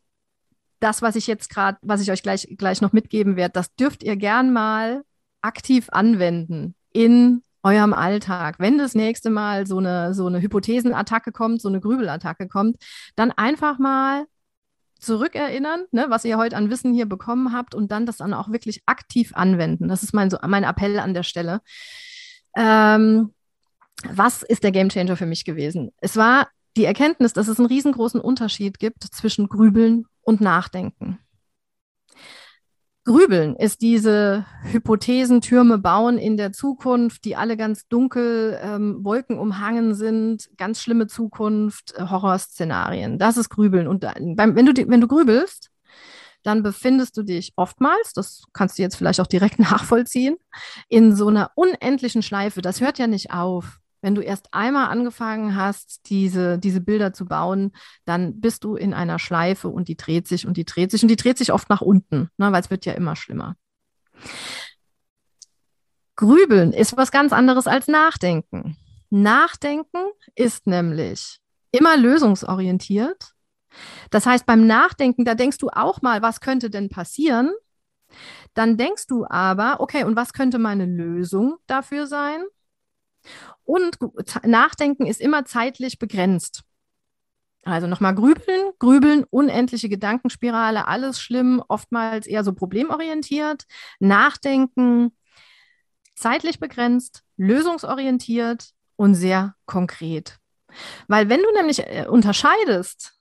das, 0.83 1.01
was 1.01 1.15
ich 1.15 1.27
jetzt 1.27 1.50
gerade, 1.50 1.77
was 1.81 2.01
ich 2.01 2.12
euch 2.12 2.24
gleich, 2.24 2.47
gleich 2.57 2.81
noch 2.81 2.91
mitgeben 2.91 3.35
werde, 3.35 3.53
das 3.53 3.74
dürft 3.75 4.03
ihr 4.03 4.18
gern 4.18 4.51
mal 4.51 5.03
aktiv 5.41 5.88
anwenden 5.91 6.75
in 6.91 7.41
eurem 7.63 7.94
Alltag. 7.94 8.59
Wenn 8.59 8.77
das 8.77 8.94
nächste 8.94 9.30
Mal 9.30 9.65
so 9.65 9.77
eine, 9.77 10.13
so 10.13 10.27
eine 10.27 10.41
Hypothesenattacke 10.41 11.31
kommt, 11.31 11.62
so 11.62 11.69
eine 11.69 11.80
Grübelattacke 11.80 12.50
kommt, 12.50 12.77
dann 13.15 13.31
einfach 13.31 13.80
mal 13.80 14.25
zurückerinnern, 15.00 15.85
ne, 15.91 16.06
was 16.09 16.25
ihr 16.25 16.38
heute 16.38 16.57
an 16.57 16.69
Wissen 16.69 16.94
hier 16.94 17.06
bekommen 17.06 17.53
habt 17.53 17.75
und 17.75 17.91
dann 17.91 18.06
das 18.06 18.18
dann 18.18 18.33
auch 18.33 18.51
wirklich 18.51 18.83
aktiv 18.85 19.31
anwenden. 19.35 19.87
Das 19.87 20.04
ist 20.04 20.13
mein, 20.13 20.30
so, 20.30 20.37
mein 20.45 20.63
Appell 20.63 20.99
an 20.99 21.13
der 21.13 21.23
Stelle. 21.23 21.61
Ähm, 22.56 23.33
was 24.09 24.44
ist 24.44 24.63
der 24.63 24.71
Gamechanger 24.71 25.16
für 25.16 25.25
mich 25.25 25.45
gewesen? 25.45 25.92
Es 26.02 26.18
war 26.18 26.49
die 26.75 26.85
Erkenntnis, 26.85 27.33
dass 27.33 27.47
es 27.47 27.59
einen 27.59 27.68
riesengroßen 27.68 28.19
Unterschied 28.19 28.80
gibt 28.80 29.03
zwischen 29.03 29.47
Grübeln 29.47 30.06
und 30.21 30.42
Nachdenken. 30.42 31.19
Grübeln 33.06 33.57
ist 33.57 33.81
diese 33.81 34.45
Hypothesentürme 34.63 35.77
bauen 35.77 36.18
in 36.18 36.37
der 36.37 36.53
Zukunft, 36.53 37.25
die 37.25 37.35
alle 37.35 37.57
ganz 37.57 37.85
dunkel, 37.89 38.57
ähm, 38.63 39.03
Wolken 39.03 39.37
umhangen 39.37 39.94
sind, 39.94 40.49
ganz 40.57 40.81
schlimme 40.81 41.07
Zukunft, 41.07 41.94
äh, 41.97 42.06
Horrorszenarien. 42.09 43.19
Das 43.19 43.35
ist 43.35 43.49
Grübeln. 43.49 43.89
Und 43.89 44.01
beim, 44.01 44.56
wenn, 44.56 44.65
du, 44.65 44.73
wenn 44.87 45.01
du 45.01 45.07
grübelst, 45.07 45.69
dann 46.44 46.63
befindest 46.63 47.18
du 47.18 47.23
dich 47.23 47.51
oftmals, 47.57 48.13
das 48.13 48.44
kannst 48.53 48.77
du 48.77 48.83
jetzt 48.83 48.95
vielleicht 48.95 49.19
auch 49.19 49.27
direkt 49.27 49.59
nachvollziehen, 49.59 50.37
in 50.87 51.13
so 51.13 51.27
einer 51.27 51.51
unendlichen 51.56 52.21
Schleife. 52.21 52.61
Das 52.61 52.80
hört 52.80 52.99
ja 52.99 53.07
nicht 53.07 53.31
auf 53.31 53.80
wenn 54.04 54.16
du 54.16 54.22
erst 54.22 54.54
einmal 54.54 54.90
angefangen 54.90 55.56
hast, 55.56 56.10
diese, 56.10 56.60
diese 56.60 56.81
Bilder 56.81 57.14
zu 57.14 57.26
bauen, 57.26 57.72
dann 58.06 58.42
bist 58.42 58.66
du 58.66 58.76
in 58.76 58.94
einer 58.94 59.18
Schleife 59.18 59.69
und 59.69 59.88
die 59.88 59.95
dreht 59.95 60.28
sich 60.28 60.45
und 60.45 60.57
die 60.57 60.66
dreht 60.66 60.92
sich 60.92 61.02
und 61.04 61.07
die 61.07 61.16
dreht 61.16 61.38
sich 61.38 61.54
oft 61.54 61.69
nach 61.69 61.81
unten, 61.81 62.30
ne, 62.38 62.52
weil 62.52 62.62
es 62.62 62.69
wird 62.69 62.86
ja 62.86 62.94
immer 62.94 63.16
schlimmer. 63.16 63.56
Grübeln 66.18 66.74
ist 66.74 66.98
was 66.98 67.12
ganz 67.12 67.31
anderes 67.31 67.66
als 67.66 67.88
Nachdenken. 67.88 68.78
Nachdenken 69.10 70.12
ist 70.36 70.68
nämlich 70.68 71.40
immer 71.72 71.95
lösungsorientiert. 71.95 73.31
Das 74.12 74.26
heißt, 74.26 74.45
beim 74.45 74.68
Nachdenken, 74.68 75.24
da 75.24 75.33
denkst 75.33 75.57
du 75.60 75.69
auch 75.69 76.02
mal, 76.02 76.22
was 76.22 76.42
könnte 76.42 76.69
denn 76.69 76.90
passieren? 76.90 77.52
Dann 78.54 78.78
denkst 78.78 79.07
du 79.07 79.26
aber, 79.28 79.80
okay, 79.80 80.04
und 80.04 80.16
was 80.16 80.33
könnte 80.33 80.60
meine 80.60 80.86
Lösung 80.86 81.56
dafür 81.68 82.06
sein? 82.06 82.44
Und 83.63 83.97
Nachdenken 84.45 85.06
ist 85.06 85.21
immer 85.21 85.45
zeitlich 85.45 85.99
begrenzt. 85.99 86.63
Also 87.65 87.87
nochmal 87.87 88.13
grübeln, 88.13 88.71
grübeln, 88.77 89.23
unendliche 89.30 89.87
Gedankenspirale, 89.87 90.85
alles 90.87 91.21
schlimm, 91.21 91.63
oftmals 91.68 92.27
eher 92.27 92.44
so 92.44 92.53
problemorientiert. 92.53 93.63
Nachdenken, 93.99 95.15
zeitlich 96.15 96.59
begrenzt, 96.59 97.23
lösungsorientiert 97.37 98.71
und 98.97 99.15
sehr 99.15 99.56
konkret. 99.65 100.39
Weil 101.07 101.30
wenn 101.30 101.42
du 101.42 101.51
nämlich 101.53 101.80
äh, 101.80 102.06
unterscheidest 102.07 103.13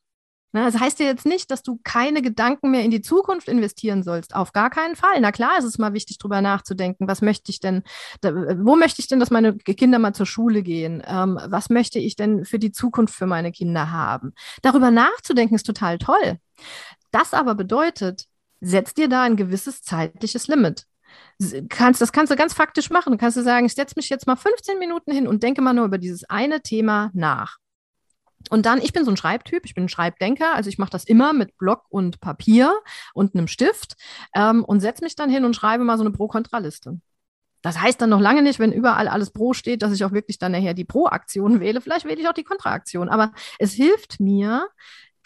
das 0.52 0.78
heißt 0.78 1.00
ja 1.00 1.06
jetzt 1.06 1.24
nicht, 1.24 1.50
dass 1.50 1.62
du 1.62 1.80
keine 1.82 2.20
Gedanken 2.20 2.70
mehr 2.70 2.84
in 2.84 2.90
die 2.90 3.00
Zukunft 3.00 3.48
investieren 3.48 4.02
sollst. 4.02 4.34
Auf 4.34 4.52
gar 4.52 4.68
keinen 4.68 4.96
Fall. 4.96 5.20
Na 5.20 5.32
klar, 5.32 5.58
ist 5.58 5.64
es 5.64 5.78
mal 5.78 5.94
wichtig, 5.94 6.18
drüber 6.18 6.42
nachzudenken. 6.42 7.08
Was 7.08 7.22
möchte 7.22 7.50
ich 7.50 7.60
denn, 7.60 7.82
wo 8.22 8.76
möchte 8.76 9.00
ich 9.00 9.08
denn, 9.08 9.18
dass 9.18 9.30
meine 9.30 9.56
Kinder 9.56 9.98
mal 9.98 10.14
zur 10.14 10.26
Schule 10.26 10.62
gehen? 10.62 11.02
Ähm, 11.06 11.38
was 11.46 11.70
möchte 11.70 11.98
ich 11.98 12.16
denn 12.16 12.44
für 12.44 12.58
die 12.58 12.72
Zukunft 12.72 13.14
für 13.14 13.26
meine 13.26 13.50
Kinder 13.50 13.90
haben? 13.90 14.34
Darüber 14.60 14.90
nachzudenken 14.90 15.54
ist 15.54 15.66
total 15.66 15.98
toll. 15.98 16.38
Das 17.10 17.32
aber 17.32 17.54
bedeutet, 17.54 18.26
setz 18.60 18.94
dir 18.94 19.08
da 19.08 19.22
ein 19.22 19.36
gewisses 19.36 19.82
zeitliches 19.82 20.48
Limit. 20.48 20.86
Kannst, 21.68 22.00
das 22.00 22.12
kannst 22.12 22.30
du 22.30 22.36
ganz 22.36 22.54
faktisch 22.54 22.90
machen. 22.90 23.12
Du 23.12 23.18
kannst 23.18 23.36
du 23.36 23.42
sagen, 23.42 23.66
ich 23.66 23.74
setze 23.74 23.94
mich 23.96 24.08
jetzt 24.08 24.26
mal 24.26 24.36
15 24.36 24.78
Minuten 24.78 25.12
hin 25.12 25.26
und 25.26 25.42
denke 25.42 25.60
mal 25.60 25.72
nur 25.72 25.86
über 25.86 25.98
dieses 25.98 26.24
eine 26.24 26.62
Thema 26.62 27.10
nach. 27.14 27.58
Und 28.52 28.66
dann, 28.66 28.82
ich 28.82 28.92
bin 28.92 29.06
so 29.06 29.10
ein 29.10 29.16
Schreibtyp, 29.16 29.64
ich 29.64 29.74
bin 29.74 29.84
ein 29.84 29.88
Schreibdenker, 29.88 30.54
also 30.54 30.68
ich 30.68 30.76
mache 30.76 30.90
das 30.90 31.04
immer 31.04 31.32
mit 31.32 31.56
Block 31.56 31.86
und 31.88 32.20
Papier 32.20 32.70
und 33.14 33.34
einem 33.34 33.48
Stift 33.48 33.94
ähm, 34.34 34.62
und 34.62 34.80
setze 34.80 35.02
mich 35.02 35.16
dann 35.16 35.30
hin 35.30 35.46
und 35.46 35.56
schreibe 35.56 35.84
mal 35.84 35.96
so 35.96 36.04
eine 36.04 36.10
Pro-Kontra-Liste. 36.10 37.00
Das 37.62 37.80
heißt 37.80 37.98
dann 38.02 38.10
noch 38.10 38.20
lange 38.20 38.42
nicht, 38.42 38.58
wenn 38.58 38.70
überall 38.70 39.08
alles 39.08 39.30
Pro 39.30 39.54
steht, 39.54 39.80
dass 39.80 39.94
ich 39.94 40.04
auch 40.04 40.12
wirklich 40.12 40.38
dann 40.38 40.52
nachher 40.52 40.74
die 40.74 40.84
Pro-Aktion 40.84 41.60
wähle. 41.60 41.80
Vielleicht 41.80 42.04
wähle 42.04 42.20
ich 42.20 42.28
auch 42.28 42.34
die 42.34 42.44
Kontra-Aktion. 42.44 43.08
Aber 43.08 43.32
es 43.58 43.72
hilft 43.72 44.20
mir, 44.20 44.68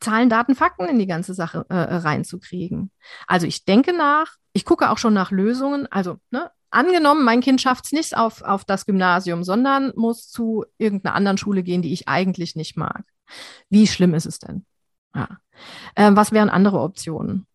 Zahlen, 0.00 0.28
Daten, 0.28 0.54
Fakten 0.54 0.84
in 0.84 1.00
die 1.00 1.08
ganze 1.08 1.34
Sache 1.34 1.66
äh, 1.68 1.74
reinzukriegen. 1.74 2.92
Also 3.26 3.48
ich 3.48 3.64
denke 3.64 3.92
nach, 3.92 4.36
ich 4.52 4.64
gucke 4.64 4.88
auch 4.88 4.98
schon 4.98 5.14
nach 5.14 5.32
Lösungen. 5.32 5.88
Also 5.90 6.18
ne, 6.30 6.48
angenommen, 6.70 7.24
mein 7.24 7.40
Kind 7.40 7.60
schafft 7.60 7.86
es 7.86 7.92
nicht 7.92 8.16
auf, 8.16 8.42
auf 8.42 8.64
das 8.64 8.86
Gymnasium, 8.86 9.42
sondern 9.42 9.92
muss 9.96 10.30
zu 10.30 10.64
irgendeiner 10.78 11.16
anderen 11.16 11.38
Schule 11.38 11.64
gehen, 11.64 11.82
die 11.82 11.92
ich 11.92 12.06
eigentlich 12.06 12.54
nicht 12.54 12.76
mag. 12.76 13.02
Wie 13.68 13.86
schlimm 13.86 14.14
ist 14.14 14.26
es 14.26 14.38
denn? 14.38 14.64
Ja. 15.14 15.28
Äh, 15.94 16.10
was 16.14 16.32
wären 16.32 16.50
andere 16.50 16.80
Optionen? 16.80 17.46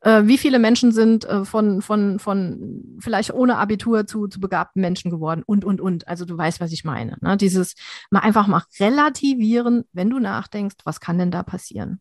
Äh, 0.00 0.26
wie 0.26 0.38
viele 0.38 0.58
Menschen 0.58 0.92
sind 0.92 1.24
äh, 1.24 1.44
von, 1.44 1.80
von, 1.80 2.18
von 2.18 2.98
vielleicht 3.00 3.32
ohne 3.32 3.56
Abitur 3.56 4.06
zu, 4.06 4.28
zu 4.28 4.38
begabten 4.38 4.80
Menschen 4.80 5.10
geworden? 5.10 5.42
Und, 5.46 5.64
und, 5.64 5.80
und. 5.80 6.06
Also 6.06 6.24
du 6.24 6.36
weißt, 6.36 6.60
was 6.60 6.72
ich 6.72 6.84
meine. 6.84 7.16
Ne? 7.22 7.36
Dieses 7.36 7.74
mal 8.10 8.20
einfach 8.20 8.46
mal 8.46 8.62
relativieren, 8.78 9.84
wenn 9.92 10.10
du 10.10 10.18
nachdenkst, 10.18 10.76
was 10.84 11.00
kann 11.00 11.18
denn 11.18 11.30
da 11.30 11.42
passieren? 11.42 12.00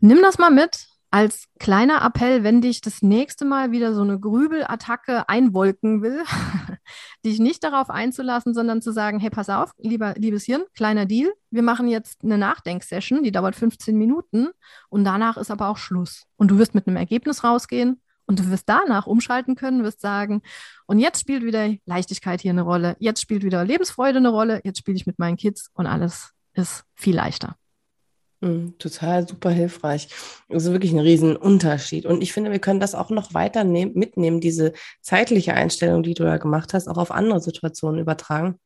Nimm 0.00 0.20
das 0.20 0.38
mal 0.38 0.50
mit 0.50 0.88
als 1.10 1.44
kleiner 1.58 2.04
Appell, 2.04 2.42
wenn 2.42 2.60
dich 2.60 2.80
das 2.80 3.02
nächste 3.02 3.44
Mal 3.44 3.70
wieder 3.70 3.94
so 3.94 4.02
eine 4.02 4.18
Grübelattacke 4.18 5.28
einwolken 5.28 6.02
will, 6.02 6.24
dich 7.24 7.38
nicht 7.38 7.64
darauf 7.64 7.90
einzulassen, 7.90 8.54
sondern 8.54 8.82
zu 8.82 8.92
sagen, 8.92 9.20
hey, 9.20 9.30
pass 9.30 9.48
auf, 9.48 9.72
lieber, 9.78 10.14
liebes 10.16 10.44
Hirn, 10.44 10.64
kleiner 10.74 11.06
Deal, 11.06 11.32
wir 11.50 11.62
machen 11.62 11.88
jetzt 11.88 12.22
eine 12.22 12.38
Nachdenksession, 12.38 13.22
die 13.22 13.32
dauert 13.32 13.56
15 13.56 13.96
Minuten 13.96 14.48
und 14.88 15.04
danach 15.04 15.36
ist 15.36 15.50
aber 15.50 15.68
auch 15.68 15.76
Schluss. 15.76 16.24
Und 16.36 16.50
du 16.50 16.58
wirst 16.58 16.74
mit 16.74 16.86
einem 16.86 16.96
Ergebnis 16.96 17.44
rausgehen 17.44 18.00
und 18.26 18.40
du 18.40 18.50
wirst 18.50 18.68
danach 18.68 19.06
umschalten 19.06 19.54
können, 19.54 19.84
wirst 19.84 20.00
sagen, 20.00 20.42
und 20.86 20.98
jetzt 20.98 21.20
spielt 21.20 21.44
wieder 21.44 21.74
Leichtigkeit 21.84 22.40
hier 22.40 22.50
eine 22.50 22.62
Rolle, 22.62 22.96
jetzt 22.98 23.20
spielt 23.20 23.42
wieder 23.42 23.64
Lebensfreude 23.64 24.18
eine 24.18 24.28
Rolle, 24.28 24.60
jetzt 24.64 24.78
spiele 24.78 24.96
ich 24.96 25.06
mit 25.06 25.18
meinen 25.18 25.36
Kids 25.36 25.70
und 25.74 25.86
alles 25.86 26.32
ist 26.54 26.84
viel 26.94 27.14
leichter. 27.14 27.56
Total 28.78 29.26
super 29.28 29.50
hilfreich. 29.50 30.08
Also 30.48 30.72
wirklich 30.72 30.92
ein 30.92 30.98
Riesenunterschied. 30.98 32.06
Und 32.06 32.22
ich 32.22 32.32
finde, 32.32 32.50
wir 32.50 32.58
können 32.58 32.80
das 32.80 32.94
auch 32.94 33.10
noch 33.10 33.34
weiter 33.34 33.64
mitnehmen, 33.64 34.40
diese 34.40 34.72
zeitliche 35.00 35.54
Einstellung, 35.54 36.02
die 36.02 36.14
du 36.14 36.24
da 36.24 36.36
gemacht 36.38 36.74
hast, 36.74 36.88
auch 36.88 36.98
auf 36.98 37.10
andere 37.10 37.40
Situationen 37.40 38.00
übertragen. 38.00 38.58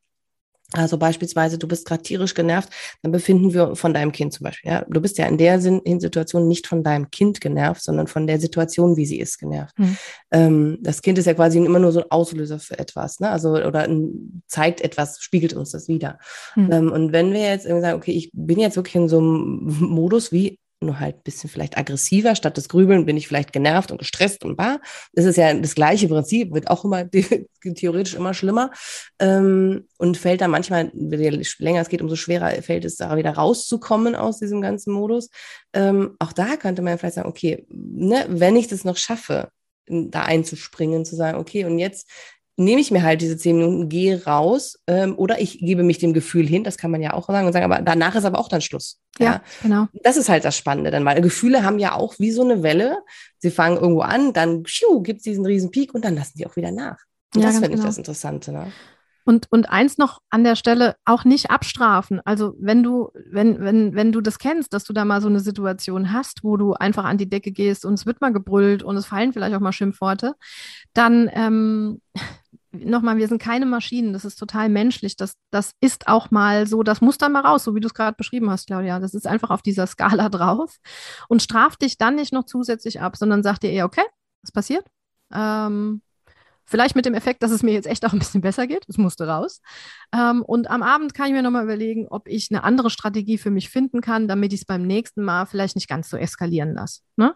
Also 0.73 0.97
beispielsweise, 0.97 1.57
du 1.57 1.67
bist 1.67 1.85
gerade 1.85 2.01
tierisch 2.01 2.33
genervt, 2.33 2.69
dann 3.01 3.11
befinden 3.11 3.53
wir 3.53 3.75
von 3.75 3.93
deinem 3.93 4.11
Kind 4.11 4.33
zum 4.33 4.45
Beispiel. 4.45 4.71
Ja? 4.71 4.85
Du 4.87 5.01
bist 5.01 5.17
ja 5.17 5.25
in 5.25 5.37
der 5.37 5.59
Situation 5.59 6.47
nicht 6.47 6.65
von 6.67 6.83
deinem 6.83 7.11
Kind 7.11 7.41
genervt, 7.41 7.83
sondern 7.83 8.07
von 8.07 8.25
der 8.25 8.39
Situation, 8.39 8.95
wie 8.95 9.05
sie 9.05 9.19
ist, 9.19 9.37
genervt. 9.37 9.77
Mhm. 9.77 9.97
Ähm, 10.31 10.77
das 10.81 11.01
Kind 11.01 11.17
ist 11.17 11.25
ja 11.25 11.33
quasi 11.33 11.57
immer 11.57 11.79
nur 11.79 11.91
so 11.91 12.01
ein 12.01 12.11
Auslöser 12.11 12.59
für 12.59 12.79
etwas, 12.79 13.19
ne? 13.19 13.29
Also 13.29 13.51
oder 13.51 13.83
ein, 13.83 14.43
zeigt 14.47 14.81
etwas, 14.81 15.21
spiegelt 15.21 15.53
uns 15.53 15.71
das 15.71 15.89
wieder. 15.89 16.19
Mhm. 16.55 16.71
Ähm, 16.71 16.91
und 16.91 17.11
wenn 17.11 17.33
wir 17.33 17.41
jetzt 17.41 17.65
irgendwie 17.65 17.81
sagen, 17.81 17.97
okay, 17.97 18.11
ich 18.11 18.31
bin 18.33 18.59
jetzt 18.59 18.77
wirklich 18.77 18.95
in 18.95 19.09
so 19.09 19.17
einem 19.17 19.75
Modus 19.79 20.31
wie 20.31 20.60
nur 20.81 20.99
halt 20.99 21.17
ein 21.17 21.23
bisschen 21.23 21.49
vielleicht 21.49 21.77
aggressiver. 21.77 22.35
Statt 22.35 22.57
des 22.57 22.67
Grübeln 22.67 23.05
bin 23.05 23.17
ich 23.17 23.27
vielleicht 23.27 23.53
genervt 23.53 23.91
und 23.91 23.97
gestresst 23.97 24.43
und 24.43 24.55
bar. 24.55 24.81
Das 25.13 25.25
ist 25.25 25.37
ja 25.37 25.53
das 25.53 25.75
gleiche 25.75 26.07
Prinzip, 26.07 26.53
wird 26.53 26.69
auch 26.69 26.83
immer 26.83 27.09
theoretisch 27.75 28.15
immer 28.15 28.33
schlimmer 28.33 28.71
ähm, 29.19 29.87
und 29.97 30.17
fällt 30.17 30.41
dann 30.41 30.51
manchmal, 30.51 30.91
je 30.93 31.43
länger 31.59 31.81
es 31.81 31.89
geht, 31.89 32.01
umso 32.01 32.15
schwerer 32.15 32.61
fällt 32.61 32.85
es 32.85 32.95
da 32.97 33.15
wieder 33.15 33.31
rauszukommen 33.31 34.15
aus 34.15 34.39
diesem 34.39 34.61
ganzen 34.61 34.93
Modus. 34.93 35.29
Ähm, 35.73 36.15
auch 36.19 36.33
da 36.33 36.57
könnte 36.57 36.81
man 36.81 36.97
vielleicht 36.97 37.15
sagen, 37.15 37.29
okay, 37.29 37.65
ne, 37.69 38.25
wenn 38.29 38.55
ich 38.55 38.67
das 38.67 38.83
noch 38.83 38.97
schaffe, 38.97 39.49
da 39.87 40.23
einzuspringen, 40.23 41.05
zu 41.05 41.15
sagen, 41.15 41.37
okay, 41.37 41.65
und 41.65 41.77
jetzt 41.77 42.09
nehme 42.63 42.81
ich 42.81 42.91
mir 42.91 43.03
halt 43.03 43.21
diese 43.21 43.37
zehn 43.37 43.57
Minuten, 43.57 43.89
gehe 43.89 44.23
raus 44.25 44.79
ähm, 44.87 45.15
oder 45.17 45.41
ich 45.41 45.59
gebe 45.59 45.83
mich 45.83 45.97
dem 45.97 46.13
Gefühl 46.13 46.47
hin, 46.47 46.63
das 46.63 46.77
kann 46.77 46.91
man 46.91 47.01
ja 47.01 47.13
auch 47.13 47.27
sagen 47.27 47.47
und 47.47 47.53
sagen, 47.53 47.65
aber 47.65 47.81
danach 47.81 48.15
ist 48.15 48.25
aber 48.25 48.39
auch 48.39 48.47
dann 48.47 48.61
Schluss. 48.61 48.99
Ja, 49.19 49.25
ja, 49.25 49.41
genau. 49.61 49.87
Das 50.03 50.17
ist 50.17 50.29
halt 50.29 50.45
das 50.45 50.57
Spannende 50.57 50.91
dann, 50.91 51.05
weil 51.05 51.21
Gefühle 51.21 51.63
haben 51.63 51.79
ja 51.79 51.95
auch 51.95 52.15
wie 52.19 52.31
so 52.31 52.43
eine 52.43 52.63
Welle. 52.63 52.97
Sie 53.39 53.51
fangen 53.51 53.77
irgendwo 53.77 54.01
an, 54.01 54.33
dann 54.33 54.63
gibt 55.03 55.17
es 55.17 55.23
diesen 55.23 55.45
riesen 55.45 55.71
Peak 55.71 55.93
und 55.93 56.05
dann 56.05 56.15
lassen 56.15 56.33
sie 56.35 56.45
auch 56.45 56.55
wieder 56.55 56.71
nach. 56.71 56.97
Und 57.35 57.41
ja, 57.41 57.47
das 57.47 57.55
finde 57.55 57.69
genau. 57.69 57.81
ich 57.81 57.85
das 57.87 57.97
Interessante. 57.97 58.51
Ne? 58.51 58.71
Und, 59.23 59.47
und 59.51 59.69
eins 59.69 59.97
noch 59.97 60.19
an 60.29 60.43
der 60.43 60.55
Stelle, 60.55 60.95
auch 61.05 61.25
nicht 61.25 61.51
abstrafen. 61.51 62.19
Also 62.25 62.55
wenn 62.59 62.83
du, 62.83 63.11
wenn, 63.29 63.59
wenn, 63.59 63.93
wenn 63.95 64.11
du 64.11 64.21
das 64.21 64.39
kennst, 64.39 64.73
dass 64.73 64.83
du 64.83 64.93
da 64.93 65.05
mal 65.05 65.21
so 65.21 65.27
eine 65.27 65.39
Situation 65.39 66.11
hast, 66.11 66.43
wo 66.43 66.57
du 66.57 66.73
einfach 66.73 67.05
an 67.05 67.17
die 67.17 67.29
Decke 67.29 67.51
gehst 67.51 67.85
und 67.85 67.93
es 67.93 68.05
wird 68.05 68.21
mal 68.21 68.33
gebrüllt 68.33 68.83
und 68.83 68.97
es 68.97 69.05
fallen 69.05 69.33
vielleicht 69.33 69.55
auch 69.55 69.59
mal 69.59 69.71
Schimpfworte, 69.71 70.35
dann 70.93 71.29
ähm, 71.33 72.01
nochmal, 72.71 73.17
wir 73.17 73.27
sind 73.27 73.41
keine 73.41 73.65
Maschinen, 73.65 74.13
das 74.13 74.25
ist 74.25 74.37
total 74.37 74.69
menschlich. 74.69 75.15
Das, 75.15 75.35
das 75.51 75.73
ist 75.81 76.07
auch 76.07 76.31
mal 76.31 76.67
so, 76.67 76.83
das 76.83 77.01
muss 77.01 77.17
dann 77.17 77.33
mal 77.33 77.41
raus, 77.41 77.63
so 77.63 77.75
wie 77.75 77.79
du 77.79 77.87
es 77.87 77.93
gerade 77.93 78.15
beschrieben 78.15 78.49
hast, 78.49 78.67
Claudia. 78.67 78.99
Das 78.99 79.13
ist 79.13 79.27
einfach 79.27 79.49
auf 79.49 79.61
dieser 79.61 79.87
Skala 79.87 80.29
drauf 80.29 80.77
und 81.27 81.41
straf 81.41 81.75
dich 81.75 81.97
dann 81.97 82.15
nicht 82.15 82.33
noch 82.33 82.45
zusätzlich 82.45 83.01
ab, 83.01 83.17
sondern 83.17 83.43
sag 83.43 83.59
dir 83.59 83.71
eher, 83.71 83.85
okay, 83.85 84.05
was 84.41 84.51
passiert? 84.51 84.85
Ähm, 85.33 86.01
vielleicht 86.65 86.95
mit 86.95 87.05
dem 87.05 87.13
Effekt, 87.13 87.43
dass 87.43 87.51
es 87.51 87.63
mir 87.63 87.73
jetzt 87.73 87.87
echt 87.87 88.05
auch 88.05 88.13
ein 88.13 88.19
bisschen 88.19 88.41
besser 88.41 88.65
geht. 88.65 88.85
Es 88.87 88.97
musste 88.97 89.27
raus. 89.27 89.61
Ähm, 90.13 90.41
und 90.41 90.69
am 90.69 90.83
Abend 90.83 91.13
kann 91.13 91.27
ich 91.27 91.33
mir 91.33 91.41
nochmal 91.41 91.65
überlegen, 91.65 92.07
ob 92.09 92.27
ich 92.27 92.49
eine 92.49 92.63
andere 92.63 92.89
Strategie 92.89 93.37
für 93.37 93.51
mich 93.51 93.69
finden 93.69 94.01
kann, 94.01 94.27
damit 94.27 94.53
ich 94.53 94.61
es 94.61 94.65
beim 94.65 94.83
nächsten 94.83 95.23
Mal 95.23 95.45
vielleicht 95.45 95.75
nicht 95.75 95.89
ganz 95.89 96.09
so 96.09 96.17
eskalieren 96.17 96.73
lasse. 96.73 97.01
Ne? 97.17 97.35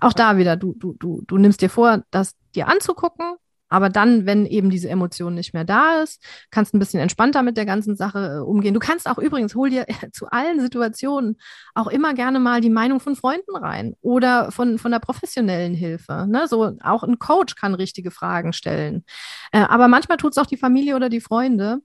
Auch 0.00 0.12
da 0.12 0.36
wieder, 0.36 0.56
du, 0.56 0.74
du, 0.74 0.94
du, 0.94 1.22
du 1.26 1.38
nimmst 1.38 1.62
dir 1.62 1.70
vor, 1.70 2.02
das 2.10 2.34
dir 2.54 2.68
anzugucken, 2.68 3.36
aber 3.74 3.90
dann, 3.90 4.24
wenn 4.24 4.46
eben 4.46 4.70
diese 4.70 4.88
Emotion 4.88 5.34
nicht 5.34 5.52
mehr 5.52 5.64
da 5.64 6.00
ist, 6.00 6.22
kannst 6.52 6.72
du 6.72 6.76
ein 6.76 6.78
bisschen 6.78 7.00
entspannter 7.00 7.42
mit 7.42 7.56
der 7.56 7.66
ganzen 7.66 7.96
Sache 7.96 8.36
äh, 8.36 8.38
umgehen. 8.38 8.72
Du 8.72 8.78
kannst 8.78 9.10
auch 9.10 9.18
übrigens, 9.18 9.56
hol 9.56 9.68
dir 9.68 9.84
zu 10.12 10.28
allen 10.28 10.60
Situationen 10.60 11.40
auch 11.74 11.88
immer 11.88 12.14
gerne 12.14 12.38
mal 12.38 12.60
die 12.60 12.70
Meinung 12.70 13.00
von 13.00 13.16
Freunden 13.16 13.56
rein 13.56 13.96
oder 14.00 14.52
von, 14.52 14.78
von 14.78 14.92
der 14.92 15.00
professionellen 15.00 15.74
Hilfe. 15.74 16.24
Ne? 16.28 16.46
So, 16.46 16.76
auch 16.84 17.02
ein 17.02 17.18
Coach 17.18 17.56
kann 17.56 17.74
richtige 17.74 18.12
Fragen 18.12 18.52
stellen. 18.52 19.04
Äh, 19.50 19.62
aber 19.62 19.88
manchmal 19.88 20.18
tut 20.18 20.30
es 20.30 20.38
auch 20.38 20.46
die 20.46 20.56
Familie 20.56 20.94
oder 20.94 21.08
die 21.08 21.20
Freunde 21.20 21.80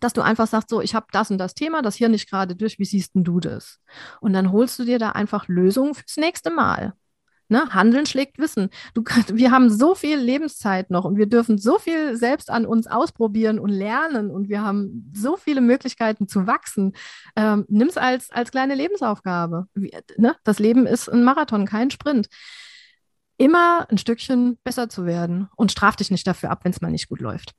dass 0.00 0.12
du 0.12 0.22
einfach 0.22 0.48
sagst, 0.48 0.70
so, 0.70 0.80
ich 0.80 0.96
habe 0.96 1.06
das 1.12 1.30
und 1.30 1.38
das 1.38 1.54
Thema, 1.54 1.80
das 1.80 1.94
hier 1.94 2.08
nicht 2.08 2.28
gerade 2.28 2.56
durch, 2.56 2.80
wie 2.80 2.84
siehst 2.84 3.14
denn 3.14 3.22
du 3.22 3.38
das? 3.38 3.78
Und 4.20 4.32
dann 4.32 4.50
holst 4.50 4.76
du 4.80 4.84
dir 4.84 4.98
da 4.98 5.10
einfach 5.10 5.46
Lösungen 5.46 5.94
fürs 5.94 6.16
nächste 6.16 6.50
Mal. 6.50 6.94
Ne? 7.48 7.68
Handeln 7.74 8.06
schlägt 8.06 8.38
Wissen. 8.38 8.70
Du, 8.94 9.02
wir 9.32 9.50
haben 9.50 9.70
so 9.70 9.94
viel 9.94 10.16
Lebenszeit 10.16 10.90
noch 10.90 11.04
und 11.04 11.16
wir 11.16 11.26
dürfen 11.26 11.58
so 11.58 11.78
viel 11.78 12.16
selbst 12.16 12.50
an 12.50 12.64
uns 12.66 12.86
ausprobieren 12.86 13.58
und 13.58 13.68
lernen 13.68 14.30
und 14.30 14.48
wir 14.48 14.62
haben 14.62 15.10
so 15.14 15.36
viele 15.36 15.60
Möglichkeiten 15.60 16.26
zu 16.26 16.46
wachsen. 16.46 16.94
Ähm, 17.36 17.66
Nimm 17.68 17.88
es 17.88 17.96
als, 17.96 18.30
als 18.30 18.50
kleine 18.50 18.74
Lebensaufgabe. 18.74 19.66
Wie, 19.74 19.92
ne? 20.16 20.36
Das 20.44 20.58
Leben 20.58 20.86
ist 20.86 21.08
ein 21.08 21.24
Marathon, 21.24 21.66
kein 21.66 21.90
Sprint. 21.90 22.28
Immer 23.36 23.86
ein 23.90 23.98
Stückchen 23.98 24.58
besser 24.64 24.88
zu 24.88 25.06
werden 25.06 25.48
und 25.56 25.72
straf 25.72 25.96
dich 25.96 26.10
nicht 26.10 26.26
dafür 26.26 26.50
ab, 26.50 26.60
wenn 26.62 26.72
es 26.72 26.80
mal 26.80 26.90
nicht 26.90 27.08
gut 27.08 27.20
läuft. 27.20 27.52